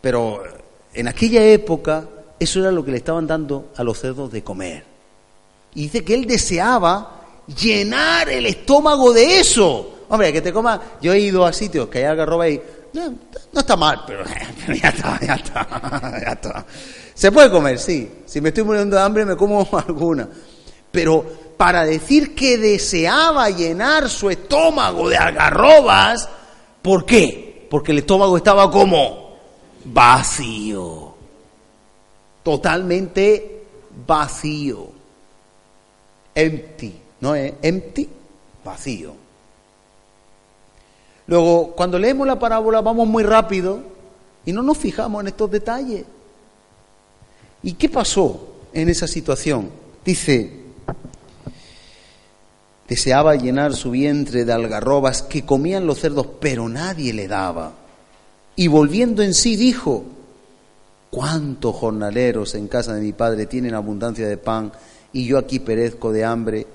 pero 0.00 0.42
en 0.94 1.06
aquella 1.06 1.44
época 1.44 2.08
eso 2.38 2.60
era 2.60 2.72
lo 2.72 2.82
que 2.82 2.92
le 2.92 2.96
estaban 2.96 3.26
dando 3.26 3.72
a 3.76 3.84
los 3.84 4.00
cerdos 4.00 4.32
de 4.32 4.42
comer. 4.42 4.84
Y 5.74 5.82
dice 5.82 6.02
que 6.02 6.14
él 6.14 6.24
deseaba 6.24 7.20
llenar 7.60 8.30
el 8.30 8.46
estómago 8.46 9.12
de 9.12 9.38
eso. 9.38 9.98
Hombre, 10.08 10.32
que 10.32 10.40
te 10.40 10.50
coma. 10.50 10.80
Yo 11.02 11.12
he 11.12 11.20
ido 11.20 11.44
a 11.44 11.52
sitios 11.52 11.88
que 11.88 11.98
hay 11.98 12.04
algarroba 12.04 12.48
y. 12.48 12.62
No, 12.92 13.14
está 13.60 13.76
mal, 13.76 14.02
pero, 14.06 14.24
ya 14.74 14.88
está, 14.88 15.18
ya 15.20 15.34
está, 15.34 16.20
ya 16.20 16.32
está. 16.32 16.66
Se 17.14 17.32
puede 17.32 17.50
comer, 17.50 17.78
sí. 17.78 18.10
Si 18.26 18.40
me 18.40 18.50
estoy 18.50 18.64
muriendo 18.64 18.96
de 18.96 19.02
hambre, 19.02 19.24
me 19.24 19.36
como 19.36 19.66
alguna. 19.86 20.28
Pero 20.90 21.24
para 21.56 21.84
decir 21.84 22.34
que 22.34 22.58
deseaba 22.58 23.48
llenar 23.50 24.10
su 24.10 24.28
estómago 24.28 25.08
de 25.08 25.16
algarrobas, 25.16 26.28
¿por 26.82 27.06
qué? 27.06 27.66
Porque 27.70 27.92
el 27.92 27.98
estómago 27.98 28.36
estaba 28.36 28.70
como 28.70 29.36
vacío. 29.84 31.14
Totalmente 32.42 33.64
vacío. 34.06 34.90
Empty. 36.34 36.94
¿No 37.20 37.34
es 37.34 37.54
empty? 37.62 38.08
Vacío. 38.64 39.21
Luego, 41.26 41.72
cuando 41.76 41.98
leemos 41.98 42.26
la 42.26 42.38
parábola 42.38 42.80
vamos 42.80 43.06
muy 43.06 43.22
rápido 43.22 43.80
y 44.44 44.52
no 44.52 44.62
nos 44.62 44.78
fijamos 44.78 45.20
en 45.20 45.28
estos 45.28 45.50
detalles. 45.50 46.04
¿Y 47.62 47.74
qué 47.74 47.88
pasó 47.88 48.56
en 48.72 48.88
esa 48.88 49.06
situación? 49.06 49.70
Dice, 50.04 50.62
deseaba 52.88 53.36
llenar 53.36 53.74
su 53.74 53.92
vientre 53.92 54.44
de 54.44 54.52
algarrobas 54.52 55.22
que 55.22 55.44
comían 55.44 55.86
los 55.86 56.00
cerdos, 56.00 56.26
pero 56.40 56.68
nadie 56.68 57.12
le 57.12 57.28
daba. 57.28 57.72
Y 58.56 58.66
volviendo 58.66 59.22
en 59.22 59.32
sí 59.32 59.56
dijo, 59.56 60.04
¿cuántos 61.10 61.76
jornaleros 61.76 62.54
en 62.54 62.66
casa 62.66 62.94
de 62.94 63.00
mi 63.00 63.12
padre 63.12 63.46
tienen 63.46 63.74
abundancia 63.74 64.26
de 64.26 64.36
pan 64.36 64.72
y 65.12 65.24
yo 65.24 65.38
aquí 65.38 65.60
perezco 65.60 66.10
de 66.12 66.24
hambre? 66.24 66.66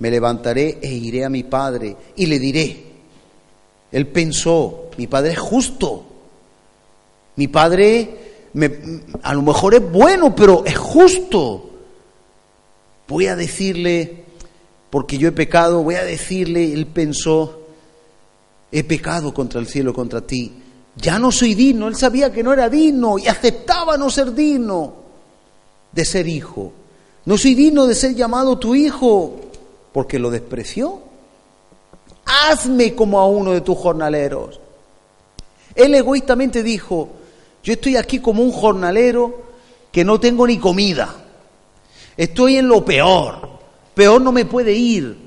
Me 0.00 0.10
levantaré 0.10 0.78
e 0.82 0.92
iré 0.92 1.24
a 1.24 1.30
mi 1.30 1.44
padre 1.44 1.96
y 2.16 2.26
le 2.26 2.40
diré, 2.40 2.91
él 3.92 4.08
pensó, 4.08 4.90
mi 4.96 5.06
padre 5.06 5.32
es 5.32 5.38
justo, 5.38 6.04
mi 7.36 7.48
padre 7.48 8.22
a 9.22 9.34
lo 9.34 9.42
mejor 9.42 9.74
es 9.74 9.90
bueno, 9.92 10.34
pero 10.34 10.64
es 10.66 10.76
justo. 10.76 11.70
Voy 13.08 13.26
a 13.26 13.36
decirle, 13.36 14.24
porque 14.90 15.18
yo 15.18 15.28
he 15.28 15.32
pecado, 15.32 15.82
voy 15.82 15.94
a 15.94 16.04
decirle, 16.04 16.72
él 16.72 16.86
pensó, 16.86 17.60
he 18.70 18.84
pecado 18.84 19.32
contra 19.32 19.60
el 19.60 19.66
cielo, 19.66 19.94
contra 19.94 20.20
ti. 20.20 20.52
Ya 20.96 21.18
no 21.18 21.32
soy 21.32 21.54
digno, 21.54 21.88
él 21.88 21.96
sabía 21.96 22.32
que 22.32 22.42
no 22.42 22.52
era 22.52 22.68
digno 22.68 23.18
y 23.18 23.26
aceptaba 23.26 23.96
no 23.96 24.10
ser 24.10 24.34
digno 24.34 24.94
de 25.92 26.04
ser 26.04 26.28
hijo. 26.28 26.72
No 27.24 27.38
soy 27.38 27.54
digno 27.54 27.86
de 27.86 27.94
ser 27.94 28.14
llamado 28.14 28.58
tu 28.58 28.74
hijo, 28.74 29.40
porque 29.92 30.18
lo 30.18 30.30
despreció. 30.30 31.00
Hazme 32.24 32.94
como 32.94 33.18
a 33.20 33.26
uno 33.26 33.52
de 33.52 33.60
tus 33.60 33.76
jornaleros. 33.76 34.60
Él 35.74 35.94
egoístamente 35.94 36.62
dijo, 36.62 37.08
yo 37.62 37.72
estoy 37.72 37.96
aquí 37.96 38.18
como 38.18 38.42
un 38.42 38.52
jornalero 38.52 39.42
que 39.90 40.04
no 40.04 40.18
tengo 40.18 40.46
ni 40.46 40.58
comida. 40.58 41.14
Estoy 42.16 42.56
en 42.56 42.68
lo 42.68 42.84
peor. 42.84 43.48
Peor 43.94 44.20
no 44.20 44.32
me 44.32 44.44
puede 44.44 44.72
ir. 44.72 45.18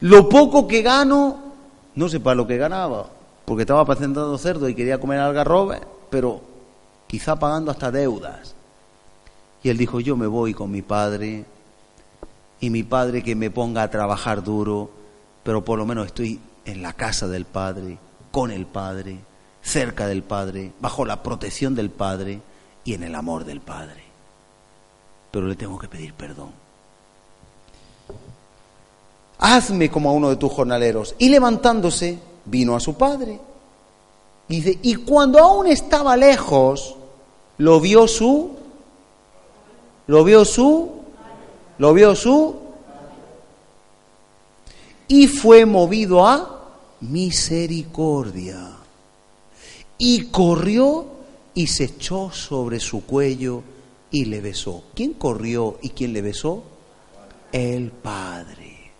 Lo 0.00 0.28
poco 0.28 0.68
que 0.68 0.82
gano, 0.82 1.38
no 1.94 2.08
sé 2.08 2.20
para 2.20 2.34
lo 2.34 2.46
que 2.46 2.56
ganaba, 2.56 3.06
porque 3.44 3.62
estaba 3.62 3.80
apacentando 3.80 4.36
cerdo 4.38 4.68
y 4.68 4.74
quería 4.74 5.00
comer 5.00 5.20
algarrobe, 5.20 5.80
pero 6.10 6.40
quizá 7.06 7.36
pagando 7.36 7.70
hasta 7.70 7.90
deudas. 7.90 8.54
Y 9.62 9.70
él 9.70 9.78
dijo, 9.78 10.00
yo 10.00 10.16
me 10.16 10.26
voy 10.26 10.54
con 10.54 10.70
mi 10.70 10.82
padre 10.82 11.44
y 12.60 12.70
mi 12.70 12.82
padre 12.82 13.22
que 13.22 13.34
me 13.34 13.50
ponga 13.50 13.82
a 13.82 13.90
trabajar 13.90 14.42
duro, 14.42 14.90
pero 15.46 15.64
por 15.64 15.78
lo 15.78 15.86
menos 15.86 16.04
estoy 16.04 16.38
en 16.66 16.82
la 16.82 16.92
casa 16.92 17.26
del 17.26 17.46
padre, 17.46 17.96
con 18.30 18.50
el 18.50 18.66
padre 18.66 19.20
cerca 19.66 20.06
del 20.06 20.22
Padre, 20.22 20.72
bajo 20.80 21.04
la 21.04 21.22
protección 21.22 21.74
del 21.74 21.90
Padre 21.90 22.40
y 22.84 22.94
en 22.94 23.02
el 23.02 23.14
amor 23.16 23.44
del 23.44 23.60
Padre. 23.60 24.04
Pero 25.32 25.48
le 25.48 25.56
tengo 25.56 25.76
que 25.76 25.88
pedir 25.88 26.14
perdón. 26.14 26.50
Hazme 29.38 29.90
como 29.90 30.08
a 30.08 30.12
uno 30.12 30.30
de 30.30 30.36
tus 30.36 30.52
jornaleros. 30.52 31.16
Y 31.18 31.28
levantándose, 31.28 32.18
vino 32.44 32.76
a 32.76 32.80
su 32.80 32.94
padre. 32.94 33.38
Dice, 34.48 34.78
y 34.82 34.94
cuando 34.94 35.40
aún 35.40 35.66
estaba 35.66 36.16
lejos, 36.16 36.94
lo 37.58 37.80
vio 37.80 38.06
su, 38.06 38.52
lo 40.06 40.24
vio 40.24 40.44
su, 40.44 40.92
lo 41.78 41.92
vio 41.92 42.14
su, 42.14 42.56
y 45.08 45.26
fue 45.28 45.66
movido 45.66 46.26
a 46.26 46.56
misericordia 47.00 48.70
y 49.98 50.26
corrió 50.26 51.06
y 51.54 51.66
se 51.68 51.84
echó 51.84 52.30
sobre 52.30 52.80
su 52.80 53.04
cuello 53.04 53.62
y 54.10 54.26
le 54.26 54.40
besó. 54.40 54.84
¿Quién 54.94 55.14
corrió 55.14 55.78
y 55.82 55.90
quién 55.90 56.12
le 56.12 56.22
besó? 56.22 56.62
El 57.52 57.90
Padre. 57.90 58.92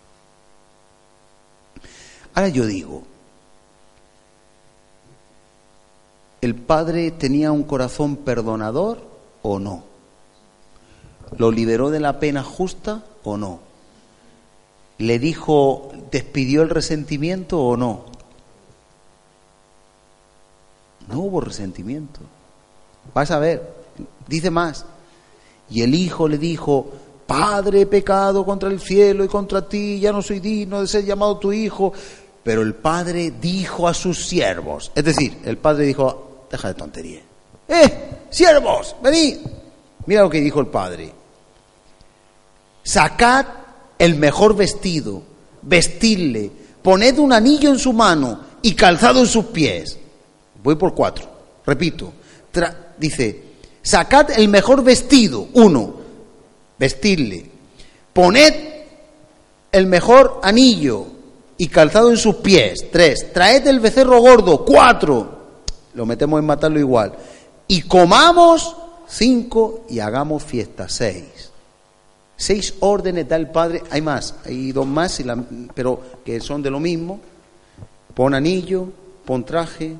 Ahora 2.33 2.49
yo 2.49 2.65
digo, 2.65 3.03
¿el 6.41 6.55
Padre 6.55 7.11
tenía 7.11 7.51
un 7.51 7.63
corazón 7.63 8.17
perdonador 8.17 9.01
o 9.41 9.59
no? 9.59 9.83
¿Lo 11.37 11.51
liberó 11.51 11.89
de 11.89 11.99
la 11.99 12.19
pena 12.19 12.43
justa 12.43 13.03
o 13.23 13.37
no? 13.37 13.66
¿Le 14.99 15.19
dijo, 15.19 15.91
despidió 16.11 16.63
el 16.63 16.69
resentimiento 16.69 17.59
o 17.59 17.77
no? 17.77 18.05
No 21.07 21.19
hubo 21.19 21.41
resentimiento. 21.41 22.19
Vas 23.13 23.31
a 23.31 23.39
ver, 23.39 23.73
dice 24.27 24.49
más. 24.49 24.85
Y 25.69 25.81
el 25.81 25.93
hijo 25.93 26.27
le 26.27 26.37
dijo, 26.37 26.91
Padre, 27.27 27.81
he 27.81 27.85
pecado 27.85 28.45
contra 28.45 28.69
el 28.69 28.79
cielo 28.79 29.23
y 29.23 29.27
contra 29.27 29.67
ti, 29.67 29.99
ya 29.99 30.13
no 30.13 30.21
soy 30.21 30.39
digno 30.39 30.81
de 30.81 30.87
ser 30.87 31.03
llamado 31.03 31.37
tu 31.37 31.51
hijo. 31.51 31.93
Pero 32.41 32.61
el 32.61 32.73
padre 32.75 33.31
dijo 33.31 33.87
a 33.87 33.93
sus 33.93 34.25
siervos, 34.25 34.91
es 34.95 35.03
decir, 35.03 35.37
el 35.43 35.57
padre 35.57 35.85
dijo, 35.85 36.47
deja 36.49 36.69
de 36.69 36.73
tontería. 36.73 37.19
¡Eh, 37.67 38.19
siervos, 38.29 38.95
venid! 39.03 39.39
Mira 40.05 40.21
lo 40.21 40.29
que 40.29 40.39
dijo 40.39 40.61
el 40.61 40.67
padre. 40.67 41.11
Sacad 42.83 43.45
el 43.99 44.15
mejor 44.15 44.55
vestido, 44.55 45.23
vestidle, 45.61 46.51
poned 46.81 47.17
un 47.17 47.33
anillo 47.33 47.69
en 47.69 47.79
su 47.79 47.93
mano 47.93 48.39
y 48.61 48.73
calzado 48.73 49.19
en 49.19 49.27
sus 49.27 49.45
pies 49.45 49.97
Voy 50.63 50.75
por 50.75 50.93
cuatro. 50.93 51.25
Repito. 51.65 52.11
dice, 52.97 53.41
sacad 53.81 54.31
el 54.31 54.49
mejor 54.49 54.83
vestido. 54.83 55.47
Uno, 55.53 55.93
vestirle. 56.77 57.49
Poned 58.13 58.53
el 59.71 59.87
mejor 59.87 60.41
anillo 60.43 61.05
y 61.57 61.67
calzado 61.67 62.09
en 62.09 62.17
sus 62.17 62.35
pies. 62.35 62.87
Tres, 62.91 63.31
traed 63.33 63.67
el 63.67 63.79
becerro 63.79 64.19
gordo. 64.19 64.65
Cuatro, 64.65 65.37
lo 65.93 66.05
metemos 66.05 66.39
en 66.39 66.45
matarlo 66.45 66.79
igual. 66.79 67.13
Y 67.67 67.83
comamos. 67.83 68.75
Cinco, 69.09 69.85
y 69.87 69.99
hagamos 69.99 70.43
fiesta. 70.43 70.89
Seis. 70.89 71.49
Seis 72.37 72.75
órdenes 72.79 73.27
da 73.27 73.35
el 73.35 73.49
Padre. 73.49 73.81
Hay 73.89 74.01
más, 74.01 74.35
hay 74.45 74.71
dos 74.71 74.85
más, 74.85 75.21
pero 75.73 76.01
que 76.23 76.39
son 76.39 76.61
de 76.61 76.69
lo 76.69 76.79
mismo. 76.79 77.19
Pon 78.13 78.33
anillo, 78.35 78.89
pon 79.25 79.43
traje, 79.43 79.95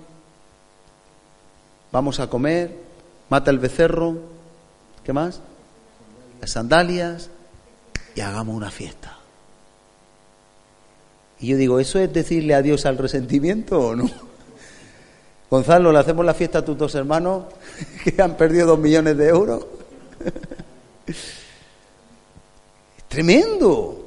vamos 1.91 2.19
a 2.19 2.29
comer, 2.29 2.75
mata 3.29 3.51
el 3.51 3.59
becerro, 3.59 4.17
¿qué 5.03 5.13
más? 5.13 5.41
Las 6.41 6.51
sandalias 6.51 7.29
y 8.15 8.21
hagamos 8.21 8.55
una 8.55 8.71
fiesta. 8.71 9.17
Y 11.39 11.47
yo 11.49 11.57
digo, 11.57 11.79
¿eso 11.79 11.99
es 11.99 12.11
decirle 12.11 12.55
adiós 12.55 12.85
al 12.85 12.97
resentimiento 12.97 13.79
o 13.79 13.95
no? 13.95 14.09
Gonzalo, 15.49 15.91
¿le 15.91 15.99
hacemos 15.99 16.25
la 16.25 16.33
fiesta 16.33 16.59
a 16.59 16.65
tus 16.65 16.77
dos 16.77 16.93
hermanos 16.95 17.45
que 18.03 18.21
han 18.21 18.35
perdido 18.35 18.67
dos 18.67 18.79
millones 18.79 19.17
de 19.17 19.27
euros? 19.27 19.65
tremendo. 23.07 24.05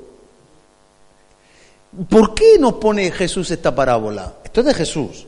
¿Por 2.08 2.34
qué 2.34 2.58
nos 2.58 2.74
pone 2.74 3.10
Jesús 3.10 3.50
esta 3.50 3.74
parábola? 3.74 4.34
Esto 4.44 4.60
es 4.60 4.66
de 4.66 4.74
Jesús. 4.74 5.26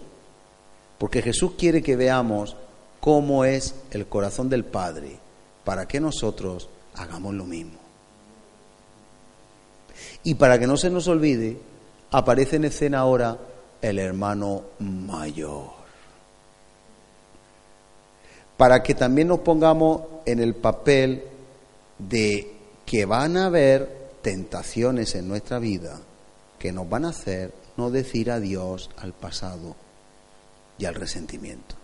Porque 0.99 1.23
Jesús 1.23 1.53
quiere 1.59 1.83
que 1.83 1.97
veamos 1.97 2.57
cómo 3.01 3.45
es 3.45 3.75
el 3.91 4.07
corazón 4.07 4.49
del 4.49 4.64
Padre 4.64 5.18
para 5.64 5.87
que 5.87 6.01
nosotros 6.01 6.68
hagamos 6.95 7.35
lo 7.35 7.45
mismo. 7.45 7.79
Y 10.23 10.35
para 10.35 10.59
que 10.59 10.66
no 10.66 10.77
se 10.77 10.91
nos 10.91 11.09
olvide, 11.09 11.59
aparece 12.12 12.57
en 12.57 12.66
escena 12.66 13.01
ahora 13.01 13.37
el 13.81 13.99
hermano 13.99 14.62
mayor. 14.79 15.83
para 18.62 18.81
que 18.81 18.95
también 18.95 19.27
nos 19.27 19.41
pongamos 19.41 20.03
en 20.25 20.39
el 20.39 20.55
papel 20.55 21.25
de 21.99 22.51
que 22.93 23.07
van 23.07 23.38
a 23.38 23.47
haber 23.47 24.11
tentaciones 24.20 25.14
en 25.14 25.26
nuestra 25.26 25.59
vida 25.59 25.99
que 26.59 26.72
nos 26.72 26.86
van 26.90 27.07
a 27.07 27.09
hacer 27.09 27.51
no 27.78 27.90
decir 27.90 28.30
adiós 28.30 28.90
al 28.99 29.14
pasado 29.14 29.74
y 30.76 30.84
al 30.84 30.95
resentimiento. 30.95 31.74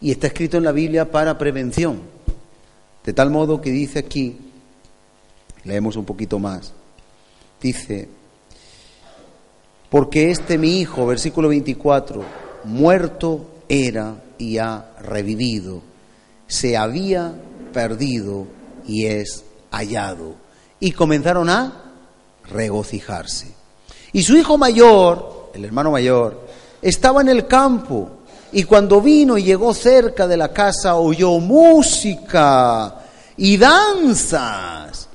Y 0.00 0.10
está 0.10 0.26
escrito 0.26 0.56
en 0.56 0.64
la 0.64 0.72
Biblia 0.72 1.08
para 1.08 1.38
prevención, 1.38 2.00
de 3.04 3.12
tal 3.12 3.30
modo 3.30 3.60
que 3.60 3.70
dice 3.70 4.00
aquí, 4.00 4.36
leemos 5.62 5.94
un 5.94 6.04
poquito 6.04 6.40
más, 6.40 6.72
dice, 7.62 8.08
porque 9.88 10.32
este 10.32 10.58
mi 10.58 10.80
hijo, 10.80 11.06
versículo 11.06 11.50
24, 11.50 12.24
muerto 12.64 13.62
era 13.68 14.20
y 14.36 14.58
ha 14.58 14.96
revivido, 15.00 15.80
se 16.48 16.76
había 16.76 17.40
perdido 17.72 18.46
y 18.86 19.06
es 19.06 19.44
hallado. 19.70 20.34
Y 20.80 20.92
comenzaron 20.92 21.50
a 21.50 21.92
regocijarse. 22.50 23.54
Y 24.12 24.22
su 24.22 24.36
hijo 24.36 24.56
mayor, 24.58 25.50
el 25.54 25.64
hermano 25.64 25.90
mayor, 25.90 26.46
estaba 26.80 27.20
en 27.20 27.28
el 27.28 27.46
campo 27.46 28.10
y 28.52 28.64
cuando 28.64 29.00
vino 29.00 29.36
y 29.36 29.44
llegó 29.44 29.74
cerca 29.74 30.26
de 30.26 30.36
la 30.36 30.52
casa 30.52 30.96
oyó 30.96 31.38
música 31.38 32.94
y 33.36 33.56
danzas. 33.56 35.08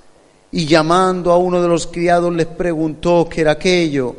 Y 0.51 0.67
llamando 0.67 1.31
a 1.31 1.37
uno 1.37 1.61
de 1.61 1.67
los 1.67 1.87
criados 1.87 2.31
les 2.33 2.45
preguntó 2.45 3.27
qué 3.27 3.41
era 3.41 3.53
aquello. 3.53 4.15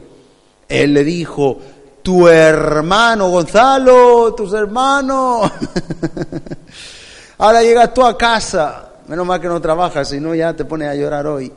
Él 0.69 0.95
le 0.95 1.05
dijo, 1.05 1.59
tu 2.03 2.27
hermano 2.27 3.31
Gonzalo, 3.31 4.35
tus 4.35 4.53
hermanos. 4.53 5.51
Ahora 7.39 7.63
llegas 7.63 7.93
tú 7.93 8.05
a 8.05 8.17
casa, 8.17 8.93
menos 9.09 9.27
mal 9.27 9.41
que 9.41 9.49
no 9.49 9.61
trabajas, 9.61 10.09
si 10.09 10.21
no 10.21 10.35
ya 10.35 10.55
te 10.55 10.65
pones 10.65 10.89
a 10.89 10.95
llorar 10.95 11.27
hoy. 11.27 11.53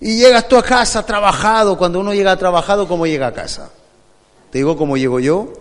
Y 0.00 0.16
llegas 0.16 0.48
tú 0.48 0.56
a 0.56 0.62
casa 0.62 1.04
trabajado, 1.04 1.76
cuando 1.76 2.00
uno 2.00 2.14
llega 2.14 2.34
trabajado, 2.36 2.88
¿cómo 2.88 3.06
llega 3.06 3.26
a 3.26 3.32
casa? 3.32 3.70
Te 4.50 4.58
digo 4.58 4.76
cómo 4.76 4.96
llego 4.96 5.20
yo. 5.20 5.52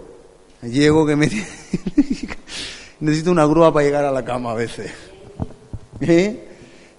Llego 0.62 1.06
que 1.06 1.16
me... 1.16 1.30
Necesito 3.00 3.32
una 3.32 3.46
grúa 3.46 3.74
para 3.74 3.86
llegar 3.86 4.06
a 4.06 4.12
la 4.12 4.24
cama 4.24 4.52
a 4.52 4.56
veces. 4.56 4.92
¿Eh? 6.02 6.48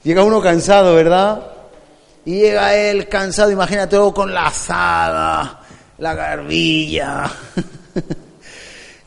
Llega 0.02 0.22
uno 0.22 0.40
cansado, 0.40 0.94
¿verdad? 0.94 1.46
Y 2.24 2.40
llega 2.40 2.74
él 2.74 3.08
cansado, 3.08 3.50
imagínate 3.50 3.96
con 4.14 4.32
la 4.32 4.46
azada, 4.46 5.60
la 5.98 6.14
garbilla. 6.14 7.30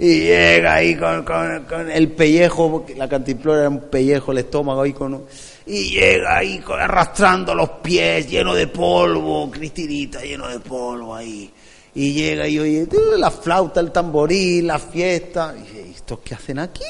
y 0.03 0.19
llega 0.19 0.73
ahí 0.73 0.97
con, 0.97 1.89
el 1.89 2.11
pellejo, 2.11 2.85
la 2.97 3.07
cantimplora 3.07 3.61
era 3.61 3.69
un 3.69 3.79
pellejo, 3.83 4.33
el 4.33 4.39
estómago 4.39 4.81
ahí 4.81 4.91
con... 4.91 5.23
Y 5.65 5.91
llega 5.91 6.39
ahí 6.39 6.61
arrastrando 6.77 7.55
los 7.55 7.69
pies, 7.81 8.29
lleno 8.29 8.53
de 8.53 8.67
polvo, 8.67 9.49
Cristinita, 9.49 10.19
lleno 10.19 10.49
de 10.49 10.59
polvo 10.59 11.15
ahí. 11.15 11.49
Y 11.95 12.11
llega 12.11 12.45
y 12.49 12.59
oye, 12.59 12.85
la 13.17 13.31
flauta, 13.31 13.79
el 13.79 13.93
tamboril, 13.93 14.67
la 14.67 14.77
fiesta. 14.77 15.55
Y 15.57 15.61
dice, 15.61 15.89
¿estos 15.91 16.19
qué 16.19 16.35
hacen 16.35 16.59
aquí? 16.59 16.83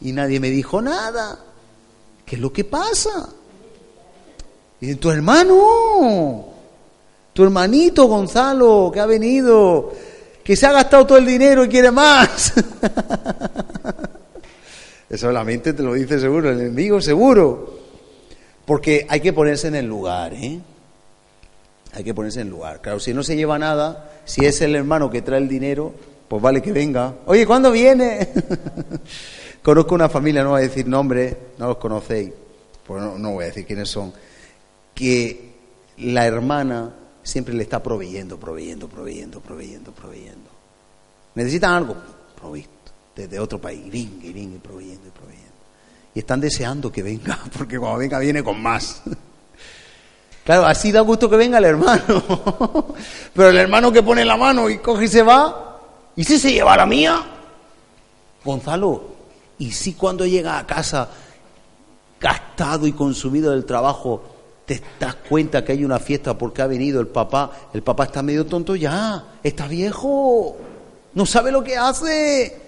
Y 0.00 0.10
nadie 0.10 0.40
me 0.40 0.50
dijo 0.50 0.82
nada. 0.82 1.38
¿Qué 2.24 2.34
es 2.34 2.42
lo 2.42 2.52
que 2.52 2.64
pasa? 2.64 3.28
Y 4.80 4.96
tu 4.96 5.12
hermano, 5.12 6.48
tu 7.32 7.44
hermanito 7.44 8.06
Gonzalo, 8.06 8.90
que 8.92 8.98
ha 8.98 9.06
venido, 9.06 9.92
que 10.46 10.54
se 10.54 10.64
ha 10.64 10.70
gastado 10.70 11.04
todo 11.04 11.18
el 11.18 11.26
dinero 11.26 11.64
y 11.64 11.68
quiere 11.68 11.90
más. 11.90 12.52
Eso 15.10 15.32
la 15.32 15.42
mente 15.42 15.72
te 15.72 15.82
lo 15.82 15.94
dice 15.94 16.20
seguro, 16.20 16.50
el 16.50 16.60
enemigo 16.60 17.00
seguro. 17.00 17.80
Porque 18.64 19.06
hay 19.08 19.20
que 19.20 19.32
ponerse 19.32 19.66
en 19.66 19.74
el 19.74 19.86
lugar, 19.86 20.34
¿eh? 20.34 20.60
Hay 21.94 22.04
que 22.04 22.14
ponerse 22.14 22.42
en 22.42 22.46
el 22.46 22.52
lugar. 22.52 22.80
Claro, 22.80 23.00
si 23.00 23.12
no 23.12 23.24
se 23.24 23.34
lleva 23.34 23.58
nada, 23.58 24.12
si 24.24 24.46
es 24.46 24.60
el 24.60 24.76
hermano 24.76 25.10
que 25.10 25.20
trae 25.20 25.40
el 25.40 25.48
dinero, 25.48 25.92
pues 26.28 26.40
vale 26.40 26.62
que 26.62 26.70
venga. 26.70 27.12
Oye, 27.26 27.44
¿cuándo 27.44 27.72
viene? 27.72 28.28
Conozco 29.64 29.96
una 29.96 30.08
familia, 30.08 30.44
no 30.44 30.50
voy 30.50 30.60
a 30.60 30.68
decir 30.68 30.86
nombre, 30.86 31.36
no 31.58 31.66
los 31.66 31.78
conocéis, 31.78 32.30
pues 32.86 33.02
no, 33.02 33.18
no 33.18 33.32
voy 33.32 33.44
a 33.44 33.46
decir 33.48 33.66
quiénes 33.66 33.88
son, 33.88 34.12
que 34.94 35.54
la 35.98 36.24
hermana 36.24 36.92
siempre 37.26 37.54
le 37.54 37.64
está 37.64 37.82
proveyendo, 37.82 38.38
proveyendo, 38.38 38.88
proveyendo, 38.88 39.40
proveyendo, 39.40 39.90
proveyendo. 39.90 40.48
Necesitan 41.34 41.72
algo, 41.72 41.96
provisto, 42.40 42.70
desde 43.16 43.40
otro 43.40 43.60
país, 43.60 43.84
y 43.84 43.90
venga, 43.90 44.26
y 44.26 44.32
venga, 44.32 44.54
y 44.54 44.58
proveyendo, 44.58 45.08
y 45.08 45.10
proveyendo. 45.10 45.46
Y 46.14 46.20
están 46.20 46.40
deseando 46.40 46.90
que 46.92 47.02
venga, 47.02 47.38
porque 47.58 47.78
cuando 47.78 47.98
venga 47.98 48.20
viene 48.20 48.44
con 48.44 48.62
más. 48.62 49.02
Claro, 50.44 50.64
así 50.66 50.92
da 50.92 51.00
gusto 51.00 51.28
que 51.28 51.36
venga 51.36 51.58
el 51.58 51.64
hermano. 51.64 52.22
Pero 53.34 53.48
el 53.48 53.56
hermano 53.56 53.90
que 53.90 54.04
pone 54.04 54.24
la 54.24 54.36
mano 54.36 54.70
y 54.70 54.78
coge 54.78 55.06
y 55.06 55.08
se 55.08 55.22
va, 55.22 55.80
¿y 56.14 56.22
si 56.22 56.38
se 56.38 56.52
lleva 56.52 56.76
la 56.76 56.86
mía? 56.86 57.20
Gonzalo, 58.44 59.02
¿y 59.58 59.72
si 59.72 59.94
cuando 59.94 60.24
llega 60.24 60.58
a 60.58 60.66
casa 60.66 61.08
gastado 62.20 62.86
y 62.86 62.92
consumido 62.92 63.50
del 63.50 63.64
trabajo, 63.64 64.35
te 64.66 64.82
das 64.98 65.14
cuenta 65.28 65.64
que 65.64 65.72
hay 65.72 65.84
una 65.84 65.98
fiesta 65.98 66.36
porque 66.36 66.60
ha 66.60 66.66
venido 66.66 67.00
el 67.00 67.06
papá? 67.06 67.50
El 67.72 67.82
papá 67.82 68.04
está 68.04 68.22
medio 68.22 68.44
tonto 68.44 68.76
ya, 68.76 69.24
está 69.42 69.68
viejo, 69.68 70.56
no 71.14 71.24
sabe 71.24 71.52
lo 71.52 71.62
que 71.62 71.76
hace. 71.76 72.60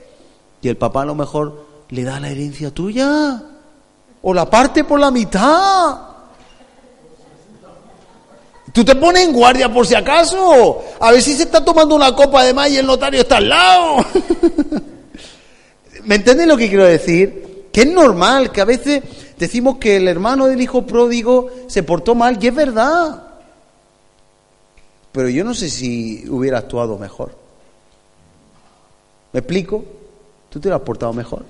Y 0.62 0.68
el 0.68 0.76
papá 0.76 1.02
a 1.02 1.06
lo 1.06 1.14
mejor 1.14 1.66
le 1.90 2.04
da 2.04 2.20
la 2.20 2.30
herencia 2.30 2.70
tuya 2.70 3.42
o 4.22 4.34
la 4.34 4.48
parte 4.48 4.84
por 4.84 5.00
la 5.00 5.10
mitad. 5.10 5.98
Tú 8.72 8.84
te 8.84 8.94
pones 8.94 9.24
en 9.24 9.32
guardia 9.32 9.72
por 9.72 9.86
si 9.86 9.94
acaso. 9.94 10.84
A 11.00 11.10
ver 11.10 11.22
si 11.22 11.34
se 11.34 11.44
está 11.44 11.64
tomando 11.64 11.94
una 11.94 12.14
copa 12.14 12.44
de 12.44 12.54
más 12.54 12.70
y 12.70 12.76
el 12.76 12.86
notario 12.86 13.22
está 13.22 13.38
al 13.38 13.48
lado. 13.48 14.04
¿Me 16.04 16.14
entiendes 16.14 16.46
lo 16.46 16.56
que 16.56 16.68
quiero 16.68 16.84
decir? 16.84 17.47
Que 17.72 17.82
es 17.82 17.88
normal, 17.88 18.50
que 18.50 18.60
a 18.60 18.64
veces 18.64 19.02
decimos 19.38 19.78
que 19.78 19.96
el 19.96 20.08
hermano 20.08 20.46
del 20.46 20.60
hijo 20.60 20.86
pródigo 20.86 21.50
se 21.66 21.82
portó 21.82 22.14
mal, 22.14 22.38
y 22.42 22.46
es 22.46 22.54
verdad. 22.54 23.24
Pero 25.12 25.28
yo 25.28 25.44
no 25.44 25.54
sé 25.54 25.68
si 25.70 26.28
hubiera 26.28 26.58
actuado 26.58 26.98
mejor. 26.98 27.36
¿Me 29.32 29.40
explico? 29.40 29.84
Tú 30.48 30.60
te 30.60 30.68
lo 30.68 30.76
has 30.76 30.82
portado 30.82 31.12
mejor. 31.12 31.44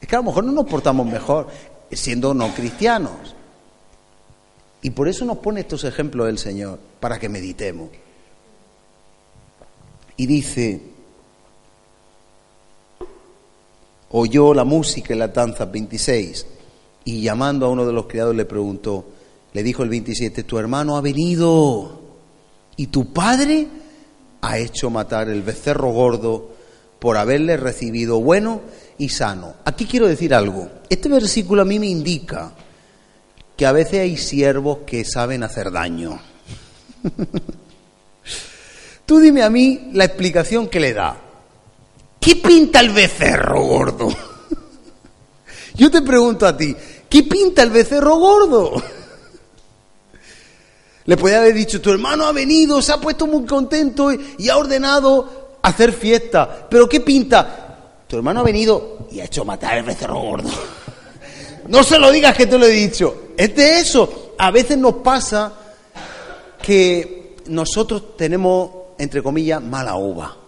Es 0.00 0.08
que 0.08 0.16
a 0.16 0.18
lo 0.18 0.24
mejor 0.24 0.44
no 0.44 0.52
nos 0.52 0.66
portamos 0.66 1.06
mejor 1.06 1.48
siendo 1.90 2.34
no 2.34 2.52
cristianos. 2.54 3.34
Y 4.82 4.90
por 4.90 5.08
eso 5.08 5.24
nos 5.24 5.38
pone 5.38 5.60
estos 5.60 5.84
ejemplos 5.84 6.28
el 6.28 6.38
Señor, 6.38 6.78
para 7.00 7.18
que 7.18 7.28
meditemos. 7.28 7.88
Y 10.16 10.26
dice, 10.26 10.80
oyó 14.16 14.54
la 14.54 14.62
música 14.62 15.12
en 15.12 15.18
la 15.18 15.28
danza 15.28 15.64
26 15.64 16.46
y 17.04 17.22
llamando 17.22 17.66
a 17.66 17.70
uno 17.70 17.84
de 17.84 17.92
los 17.92 18.06
criados 18.06 18.36
le 18.36 18.44
preguntó, 18.44 19.04
le 19.52 19.62
dijo 19.64 19.82
el 19.82 19.88
27, 19.88 20.44
tu 20.44 20.56
hermano 20.56 20.96
ha 20.96 21.00
venido 21.00 22.00
y 22.76 22.86
tu 22.86 23.12
padre 23.12 23.66
ha 24.40 24.58
hecho 24.58 24.88
matar 24.88 25.28
el 25.28 25.42
becerro 25.42 25.90
gordo 25.90 26.48
por 27.00 27.16
haberle 27.16 27.56
recibido 27.56 28.20
bueno 28.20 28.60
y 28.98 29.08
sano. 29.08 29.54
Aquí 29.64 29.84
quiero 29.84 30.06
decir 30.06 30.32
algo. 30.32 30.68
Este 30.88 31.08
versículo 31.08 31.62
a 31.62 31.64
mí 31.64 31.80
me 31.80 31.88
indica 31.88 32.52
que 33.56 33.66
a 33.66 33.72
veces 33.72 33.98
hay 33.98 34.16
siervos 34.16 34.78
que 34.86 35.04
saben 35.04 35.42
hacer 35.42 35.72
daño. 35.72 36.20
Tú 39.06 39.18
dime 39.18 39.42
a 39.42 39.50
mí 39.50 39.90
la 39.92 40.04
explicación 40.04 40.68
que 40.68 40.78
le 40.78 40.92
da. 40.92 41.24
¿Qué 42.24 42.36
pinta 42.36 42.80
el 42.80 42.88
becerro 42.88 43.60
gordo? 43.60 44.08
Yo 45.74 45.90
te 45.90 46.00
pregunto 46.00 46.46
a 46.46 46.56
ti, 46.56 46.74
¿qué 47.06 47.24
pinta 47.24 47.62
el 47.62 47.68
becerro 47.68 48.16
gordo? 48.16 48.82
Le 51.04 51.18
puede 51.18 51.36
haber 51.36 51.52
dicho, 51.52 51.82
tu 51.82 51.90
hermano 51.90 52.24
ha 52.24 52.32
venido, 52.32 52.80
se 52.80 52.92
ha 52.92 52.96
puesto 52.96 53.26
muy 53.26 53.44
contento 53.44 54.08
y 54.10 54.48
ha 54.48 54.56
ordenado 54.56 55.58
hacer 55.60 55.92
fiesta. 55.92 56.66
Pero 56.70 56.88
¿qué 56.88 57.00
pinta? 57.00 58.04
Tu 58.08 58.16
hermano 58.16 58.40
ha 58.40 58.44
venido 58.44 59.06
y 59.12 59.20
ha 59.20 59.26
hecho 59.26 59.44
matar 59.44 59.74
al 59.74 59.82
becerro 59.82 60.18
gordo. 60.18 60.50
No 61.68 61.84
se 61.84 61.98
lo 61.98 62.10
digas 62.10 62.34
que 62.34 62.46
te 62.46 62.56
lo 62.56 62.64
he 62.64 62.70
dicho. 62.70 63.32
Es 63.36 63.54
de 63.54 63.80
eso. 63.80 64.34
A 64.38 64.50
veces 64.50 64.78
nos 64.78 64.94
pasa 64.94 65.52
que 66.62 67.36
nosotros 67.48 68.16
tenemos, 68.16 68.70
entre 68.96 69.22
comillas, 69.22 69.62
mala 69.62 69.96
uva. 69.96 70.43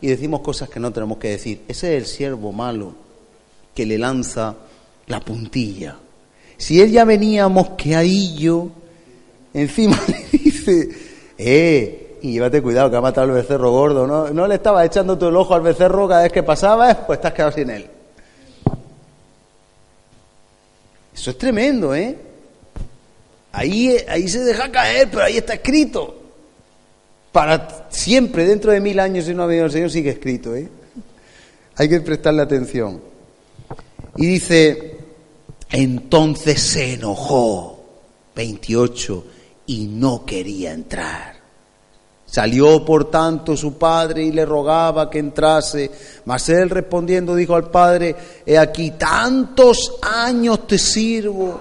Y 0.00 0.08
decimos 0.08 0.40
cosas 0.40 0.68
que 0.68 0.80
no 0.80 0.92
tenemos 0.92 1.18
que 1.18 1.30
decir. 1.30 1.62
Ese 1.68 1.96
es 1.96 2.02
el 2.02 2.06
siervo 2.06 2.52
malo 2.52 2.94
que 3.74 3.86
le 3.86 3.98
lanza 3.98 4.54
la 5.06 5.20
puntilla. 5.20 5.96
Si 6.56 6.80
él 6.80 6.90
ya 6.90 7.04
venía 7.04 7.48
mosqueadillo, 7.48 8.68
encima 9.52 10.00
le 10.08 10.38
dice, 10.38 10.88
eh, 11.36 12.18
y 12.22 12.32
llévate 12.32 12.62
cuidado 12.62 12.90
que 12.90 12.96
ha 12.96 13.00
matado 13.00 13.26
al 13.28 13.34
becerro 13.34 13.70
gordo, 13.70 14.06
¿no? 14.06 14.30
No 14.30 14.46
le 14.46 14.54
estaba 14.54 14.84
echando 14.84 15.18
tú 15.18 15.28
el 15.28 15.36
ojo 15.36 15.54
al 15.54 15.62
becerro 15.62 16.08
cada 16.08 16.22
vez 16.22 16.32
que 16.32 16.42
pasaba, 16.42 16.94
pues 17.06 17.18
estás 17.18 17.32
quedado 17.32 17.52
sin 17.52 17.70
él. 17.70 17.90
Eso 21.14 21.30
es 21.30 21.38
tremendo, 21.38 21.94
¿eh? 21.94 22.16
Ahí, 23.52 23.96
ahí 24.08 24.28
se 24.28 24.40
deja 24.40 24.70
caer, 24.70 25.08
pero 25.10 25.22
ahí 25.22 25.36
está 25.36 25.54
escrito. 25.54 26.23
Para 27.34 27.88
siempre, 27.90 28.46
dentro 28.46 28.70
de 28.70 28.80
mil 28.80 29.00
años, 29.00 29.24
si 29.24 29.34
no 29.34 29.42
ha 29.42 29.46
venido 29.46 29.66
el 29.66 29.72
Señor, 29.72 29.90
sigue 29.90 30.10
escrito, 30.10 30.54
¿eh? 30.54 30.68
Hay 31.74 31.88
que 31.88 32.00
prestarle 32.00 32.42
atención. 32.42 33.00
Y 34.14 34.24
dice, 34.24 34.98
entonces 35.72 36.62
se 36.62 36.94
enojó, 36.94 37.86
28, 38.36 39.24
y 39.66 39.88
no 39.88 40.24
quería 40.24 40.74
entrar. 40.74 41.34
Salió 42.24 42.84
por 42.84 43.10
tanto 43.10 43.56
su 43.56 43.76
padre 43.78 44.22
y 44.22 44.30
le 44.30 44.46
rogaba 44.46 45.10
que 45.10 45.18
entrase, 45.18 45.90
mas 46.26 46.48
él 46.50 46.70
respondiendo 46.70 47.34
dijo 47.34 47.56
al 47.56 47.68
padre, 47.68 48.14
he 48.46 48.56
aquí 48.56 48.92
tantos 48.92 49.96
años 50.02 50.68
te 50.68 50.78
sirvo, 50.78 51.60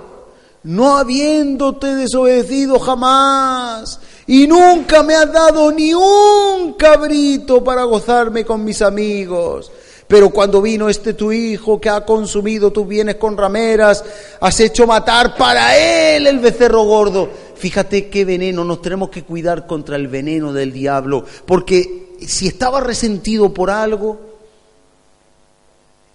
no 0.65 0.97
habiéndote 0.97 1.95
desobedecido 1.95 2.77
jamás, 2.77 3.99
y 4.27 4.47
nunca 4.47 5.03
me 5.03 5.15
has 5.15 5.31
dado 5.31 5.71
ni 5.71 5.93
un 5.93 6.73
cabrito 6.73 7.63
para 7.63 7.83
gozarme 7.83 8.45
con 8.45 8.63
mis 8.63 8.81
amigos. 8.81 9.71
Pero 10.07 10.29
cuando 10.29 10.61
vino 10.61 10.89
este 10.89 11.13
tu 11.13 11.31
hijo 11.31 11.79
que 11.79 11.89
ha 11.89 12.05
consumido 12.05 12.71
tus 12.71 12.87
bienes 12.87 13.15
con 13.15 13.37
rameras, 13.37 14.03
has 14.39 14.59
hecho 14.59 14.85
matar 14.85 15.35
para 15.35 15.77
él 15.77 16.27
el 16.27 16.39
becerro 16.39 16.83
gordo. 16.83 17.29
Fíjate 17.55 18.09
qué 18.09 18.25
veneno, 18.25 18.63
nos 18.63 18.81
tenemos 18.81 19.09
que 19.09 19.23
cuidar 19.23 19.65
contra 19.65 19.95
el 19.95 20.07
veneno 20.07 20.51
del 20.53 20.71
diablo, 20.71 21.25
porque 21.45 22.13
si 22.27 22.47
estaba 22.47 22.81
resentido 22.81 23.53
por 23.53 23.69
algo, 23.69 24.19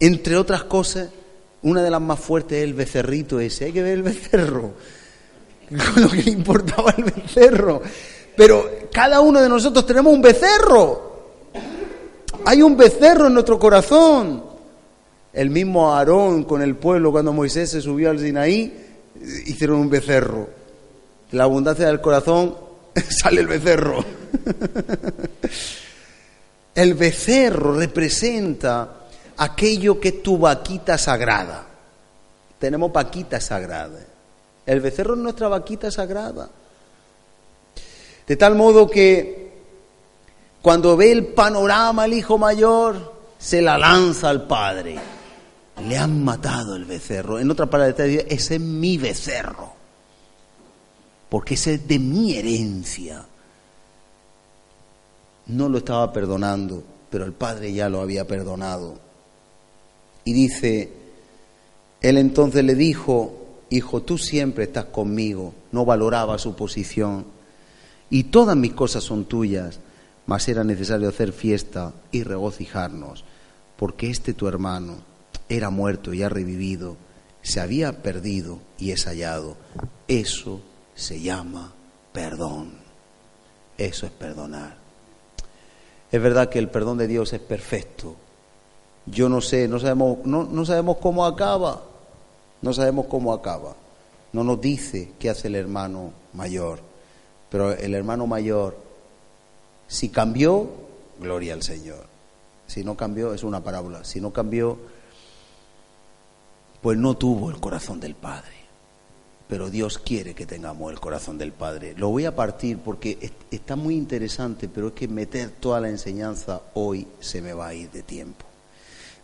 entre 0.01 0.37
otras 0.37 0.65
cosas, 0.65 1.09
una 1.63 1.83
de 1.83 1.91
las 1.91 2.01
más 2.01 2.21
fuertes 2.21 2.59
es 2.59 2.65
el 2.65 2.75
becerrito 2.75 3.41
ese, 3.41 3.67
hay 3.67 3.73
que 3.73 3.83
ver 3.83 3.95
el 3.95 4.03
becerro, 4.03 4.73
con 5.95 6.03
lo 6.03 6.09
que 6.09 6.23
le 6.23 6.31
importaba 6.31 6.95
el 6.97 7.05
becerro. 7.05 7.83
Pero 8.37 8.71
cada 8.93 9.21
uno 9.21 9.41
de 9.41 9.49
nosotros 9.49 9.85
tenemos 9.87 10.12
un 10.12 10.23
becerro, 10.23 11.31
hay 12.45 12.62
un 12.62 12.77
becerro 12.77 13.27
en 13.27 13.35
nuestro 13.35 13.59
corazón. 13.59 14.47
El 15.33 15.51
mismo 15.51 15.95
Aarón 15.95 16.45
con 16.45 16.62
el 16.62 16.77
pueblo 16.77 17.12
cuando 17.12 17.33
Moisés 17.33 17.71
se 17.71 17.81
subió 17.81 18.11
al 18.11 18.19
Sinaí, 18.19 18.87
hicieron 19.47 19.79
un 19.79 19.91
becerro 19.91 20.59
la 21.33 21.45
abundancia 21.45 21.87
del 21.87 22.01
corazón 22.01 22.57
sale 23.09 23.41
el 23.41 23.47
becerro. 23.47 24.05
El 26.75 26.95
becerro 26.95 27.75
representa 27.75 29.09
aquello 29.37 29.99
que 29.99 30.09
es 30.09 30.23
tu 30.23 30.39
vaquita 30.39 30.97
sagrada. 30.97 31.66
Tenemos 32.57 32.93
vaquita 32.93 33.41
sagrada. 33.41 33.99
El 34.69 34.81
becerro 34.81 35.14
es 35.14 35.21
nuestra 35.21 35.49
vaquita 35.49 35.91
sagrada. 35.91 36.49
De 38.27 38.37
tal 38.37 38.55
modo 38.55 38.89
que 38.89 39.49
cuando 40.62 40.97
ve 40.97 41.11
el 41.11 41.27
panorama 41.27 42.05
el 42.05 42.12
hijo 42.12 42.39
mayor, 42.39 43.14
se 43.39 43.62
la 43.62 43.79
lanza 43.79 44.29
al 44.29 44.47
padre. 44.47 44.97
Le 45.89 45.97
han 45.97 46.23
matado 46.23 46.77
el 46.77 46.85
becerro. 46.85 47.39
En 47.39 47.51
otra 47.51 47.66
palabra, 47.66 48.05
ese 48.05 48.55
es 48.57 48.61
mi 48.61 48.99
becerro 48.99 49.79
porque 51.29 51.55
ese 51.55 51.75
es 51.75 51.89
de 51.89 51.99
mi 51.99 52.35
herencia. 52.35 53.25
No 55.47 55.69
lo 55.69 55.79
estaba 55.79 56.12
perdonando, 56.12 56.83
pero 57.11 57.25
el 57.25 57.33
Padre 57.33 57.73
ya 57.73 57.89
lo 57.89 58.01
había 58.01 58.27
perdonado. 58.27 58.99
Y 60.25 60.33
dice, 60.33 60.91
él 62.01 62.19
entonces 62.19 62.64
le 62.64 62.75
dijo, 62.75 63.47
hijo, 63.71 64.03
tú 64.03 64.19
siempre 64.19 64.64
estás 64.64 64.87
conmigo, 64.87 65.55
no 65.73 65.85
valoraba 65.85 66.39
su 66.39 66.55
posición, 66.57 67.27
y 68.11 68.25
todas 68.25 68.57
mis 68.57 68.73
cosas 68.73 69.05
son 69.05 69.25
tuyas, 69.27 69.81
mas 70.27 70.49
era 70.49 70.64
necesario 70.64 71.09
hacer 71.09 71.33
fiesta 71.33 71.93
y 72.11 72.23
regocijarnos, 72.23 73.25
porque 73.77 74.11
este 74.11 74.35
tu 74.35 74.49
hermano 74.49 74.97
era 75.49 75.71
muerto 75.71 76.12
y 76.12 76.23
ha 76.23 76.29
revivido, 76.29 76.97
se 77.43 77.61
había 77.61 78.03
perdido 78.03 78.59
y 78.79 78.91
es 78.91 79.05
hallado. 79.07 79.57
Eso 80.07 80.61
se 80.95 81.21
llama 81.21 81.73
perdón. 82.12 82.73
Eso 83.77 84.07
es 84.07 84.12
perdonar. 84.12 84.77
Es 86.11 86.21
verdad 86.21 86.49
que 86.49 86.59
el 86.59 86.69
perdón 86.69 86.99
de 86.99 87.07
Dios 87.07 87.33
es 87.33 87.41
perfecto. 87.41 88.16
Yo 89.07 89.29
no 89.29 89.41
sé, 89.41 89.69
no 89.69 89.79
sabemos, 89.79 90.19
no, 90.25 90.45
no 90.45 90.64
sabemos 90.64 90.97
cómo 90.99 91.25
acaba. 91.25 91.83
No 92.63 92.73
sabemos 92.73 93.07
cómo 93.07 93.33
acaba. 93.33 93.75
No 94.33 94.45
nos 94.45 94.61
dice 94.61 95.13
qué 95.19 95.31
hace 95.31 95.49
el 95.49 95.55
hermano 95.55 96.13
mayor. 96.33 96.81
Pero 97.51 97.73
el 97.73 97.95
hermano 97.95 98.27
mayor, 98.27 98.77
si 99.87 100.11
cambió, 100.11 100.69
gloria 101.21 101.55
al 101.55 101.63
Señor. 101.63 102.07
Si 102.67 102.85
no 102.85 102.97
cambió, 102.97 103.33
es 103.33 103.43
una 103.43 103.63
parábola. 103.63 104.05
Si 104.05 104.21
no 104.21 104.33
cambió, 104.33 104.79
pues 106.83 106.99
no 106.99 107.17
tuvo 107.17 107.51
el 107.51 107.59
corazón 107.59 108.01
del 108.01 108.15
Padre 108.15 108.59
pero 109.49 109.71
Dios 109.71 109.99
quiere 109.99 110.35
que 110.35 110.47
tengamos 110.47 110.93
el 110.93 111.01
corazón 111.01 111.39
del 111.39 111.53
Padre. 111.53 111.95
Lo 111.97 112.11
voy 112.11 112.27
a 112.27 112.37
partir 112.37 112.79
porque 112.79 113.33
está 113.51 113.77
muy 113.77 113.97
interesante, 113.97 114.69
pero 114.69 114.89
es 114.89 114.93
que 114.93 115.09
meter 115.09 115.51
toda 115.51 115.81
la 115.81 115.89
enseñanza 115.89 116.61
hoy 116.75 117.09
se 117.19 117.41
me 117.41 117.55
va 117.55 117.69
a 117.69 117.75
ir 117.75 117.91
de 117.91 118.03
tiempo. 118.03 118.45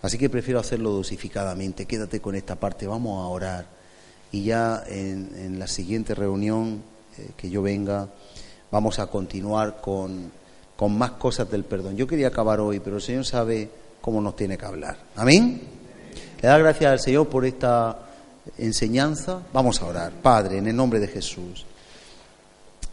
Así 0.04 0.18
que 0.18 0.28
prefiero 0.28 0.60
hacerlo 0.60 0.90
dosificadamente. 0.90 1.86
Quédate 1.86 2.20
con 2.20 2.34
esta 2.34 2.56
parte, 2.56 2.86
vamos 2.86 3.24
a 3.24 3.28
orar. 3.28 3.64
Y 4.32 4.44
ya 4.44 4.84
en, 4.86 5.58
la 5.58 5.66
siguiente 5.66 6.14
reunión 6.14 6.82
eh, 7.16 7.30
que 7.38 7.48
yo 7.48 7.62
venga, 7.62 8.10
vamos 8.70 8.98
a 8.98 9.06
continuar 9.06 9.80
con, 9.80 10.30
con 10.76 10.98
más 10.98 11.12
cosas 11.12 11.50
del 11.50 11.64
perdón. 11.64 11.96
Yo 11.96 12.06
quería 12.06 12.28
acabar 12.28 12.60
hoy, 12.60 12.80
pero 12.80 12.96
el 12.96 13.02
Señor 13.02 13.24
sabe 13.24 13.70
cómo 14.02 14.20
nos 14.20 14.36
tiene 14.36 14.58
que 14.58 14.66
hablar. 14.66 14.98
Amén. 15.16 15.62
Le 16.42 16.48
da 16.48 16.58
gracias 16.58 16.92
al 16.92 17.00
Señor 17.00 17.26
por 17.30 17.46
esta 17.46 17.98
enseñanza, 18.58 19.40
vamos 19.54 19.80
a 19.80 19.86
orar. 19.86 20.12
Padre, 20.12 20.58
en 20.58 20.66
el 20.66 20.76
nombre 20.76 21.00
de 21.00 21.08
Jesús, 21.08 21.64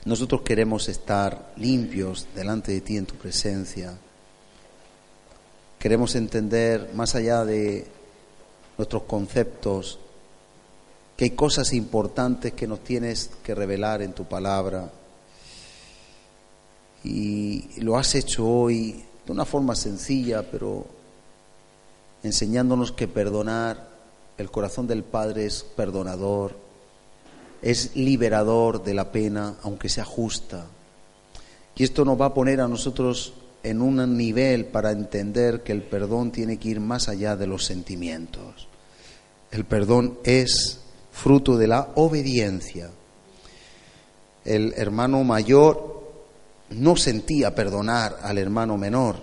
nosotros 0.05 0.43
queremos 0.43 0.87
estar 0.87 1.51
limpios 1.57 2.25
delante 2.33 2.71
de 2.71 2.79
ti 2.79 2.95
en 2.95 3.05
tu 3.05 3.15
presencia. 3.15 3.97
Queremos 5.81 6.13
entender 6.13 6.91
más 6.93 7.15
allá 7.15 7.43
de 7.43 7.87
nuestros 8.77 9.01
conceptos 9.01 9.97
que 11.17 11.25
hay 11.25 11.31
cosas 11.31 11.73
importantes 11.73 12.53
que 12.53 12.67
nos 12.67 12.81
tienes 12.81 13.31
que 13.43 13.55
revelar 13.55 14.03
en 14.03 14.13
tu 14.13 14.25
palabra. 14.25 14.91
Y 17.03 17.81
lo 17.81 17.97
has 17.97 18.13
hecho 18.13 18.47
hoy 18.47 19.03
de 19.25 19.31
una 19.31 19.43
forma 19.43 19.73
sencilla, 19.73 20.51
pero 20.51 20.85
enseñándonos 22.21 22.91
que 22.91 23.07
perdonar 23.07 23.89
el 24.37 24.51
corazón 24.51 24.85
del 24.85 25.03
Padre 25.03 25.47
es 25.47 25.63
perdonador, 25.63 26.55
es 27.63 27.95
liberador 27.95 28.83
de 28.83 28.93
la 28.93 29.11
pena, 29.11 29.55
aunque 29.63 29.89
sea 29.89 30.05
justa. 30.05 30.67
Y 31.75 31.83
esto 31.83 32.05
nos 32.05 32.21
va 32.21 32.27
a 32.27 32.33
poner 32.35 32.61
a 32.61 32.67
nosotros 32.67 33.33
en 33.63 33.81
un 33.81 34.17
nivel 34.17 34.65
para 34.65 34.91
entender 34.91 35.61
que 35.61 35.71
el 35.71 35.83
perdón 35.83 36.31
tiene 36.31 36.57
que 36.57 36.69
ir 36.69 36.79
más 36.79 37.09
allá 37.09 37.35
de 37.35 37.47
los 37.47 37.65
sentimientos. 37.65 38.67
El 39.51 39.65
perdón 39.65 40.17
es 40.23 40.79
fruto 41.11 41.57
de 41.57 41.67
la 41.67 41.89
obediencia. 41.95 42.89
El 44.43 44.73
hermano 44.75 45.23
mayor 45.23 46.01
no 46.71 46.95
sentía 46.95 47.53
perdonar 47.53 48.17
al 48.23 48.37
hermano 48.37 48.77
menor, 48.77 49.17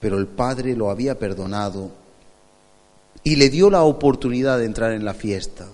pero 0.00 0.18
el 0.18 0.26
padre 0.26 0.74
lo 0.74 0.90
había 0.90 1.18
perdonado 1.18 1.90
y 3.22 3.36
le 3.36 3.50
dio 3.50 3.70
la 3.70 3.82
oportunidad 3.82 4.58
de 4.58 4.64
entrar 4.64 4.92
en 4.92 5.04
la 5.04 5.14
fiesta. 5.14 5.66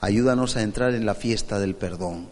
Ayúdanos 0.00 0.56
a 0.56 0.62
entrar 0.62 0.94
en 0.94 1.06
la 1.06 1.14
fiesta 1.14 1.58
del 1.58 1.74
perdón. 1.74 2.28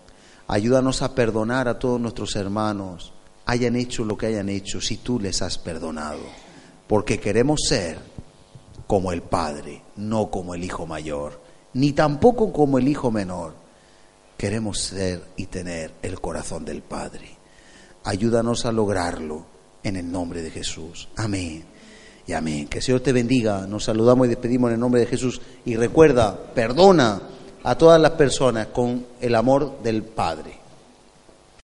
Ayúdanos 0.46 1.02
a 1.02 1.14
perdonar 1.14 1.68
a 1.68 1.78
todos 1.78 2.00
nuestros 2.00 2.34
hermanos, 2.36 3.12
hayan 3.48 3.76
hecho 3.76 4.04
lo 4.04 4.16
que 4.16 4.26
hayan 4.26 4.50
hecho, 4.50 4.78
si 4.80 4.98
tú 4.98 5.18
les 5.18 5.40
has 5.40 5.56
perdonado. 5.56 6.20
Porque 6.86 7.18
queremos 7.18 7.60
ser 7.66 7.98
como 8.86 9.10
el 9.10 9.22
Padre, 9.22 9.82
no 9.96 10.30
como 10.30 10.54
el 10.54 10.62
Hijo 10.62 10.86
mayor, 10.86 11.40
ni 11.72 11.92
tampoco 11.92 12.52
como 12.52 12.78
el 12.78 12.86
Hijo 12.86 13.10
menor. 13.10 13.54
Queremos 14.36 14.78
ser 14.78 15.22
y 15.36 15.46
tener 15.46 15.92
el 16.02 16.20
corazón 16.20 16.66
del 16.66 16.82
Padre. 16.82 17.30
Ayúdanos 18.04 18.66
a 18.66 18.72
lograrlo 18.72 19.46
en 19.82 19.96
el 19.96 20.12
nombre 20.12 20.42
de 20.42 20.50
Jesús. 20.50 21.08
Amén 21.16 21.64
y 22.26 22.34
amén. 22.34 22.68
Que 22.68 22.78
el 22.78 22.84
Señor 22.84 23.00
te 23.00 23.12
bendiga. 23.12 23.66
Nos 23.66 23.84
saludamos 23.84 24.26
y 24.26 24.30
despedimos 24.30 24.68
en 24.68 24.74
el 24.74 24.80
nombre 24.80 25.00
de 25.00 25.06
Jesús. 25.06 25.40
Y 25.64 25.74
recuerda, 25.76 26.38
perdona 26.54 27.22
a 27.64 27.78
todas 27.78 27.98
las 27.98 28.12
personas 28.12 28.66
con 28.68 29.06
el 29.22 29.34
amor 29.34 29.82
del 29.82 30.02
Padre. 30.02 30.57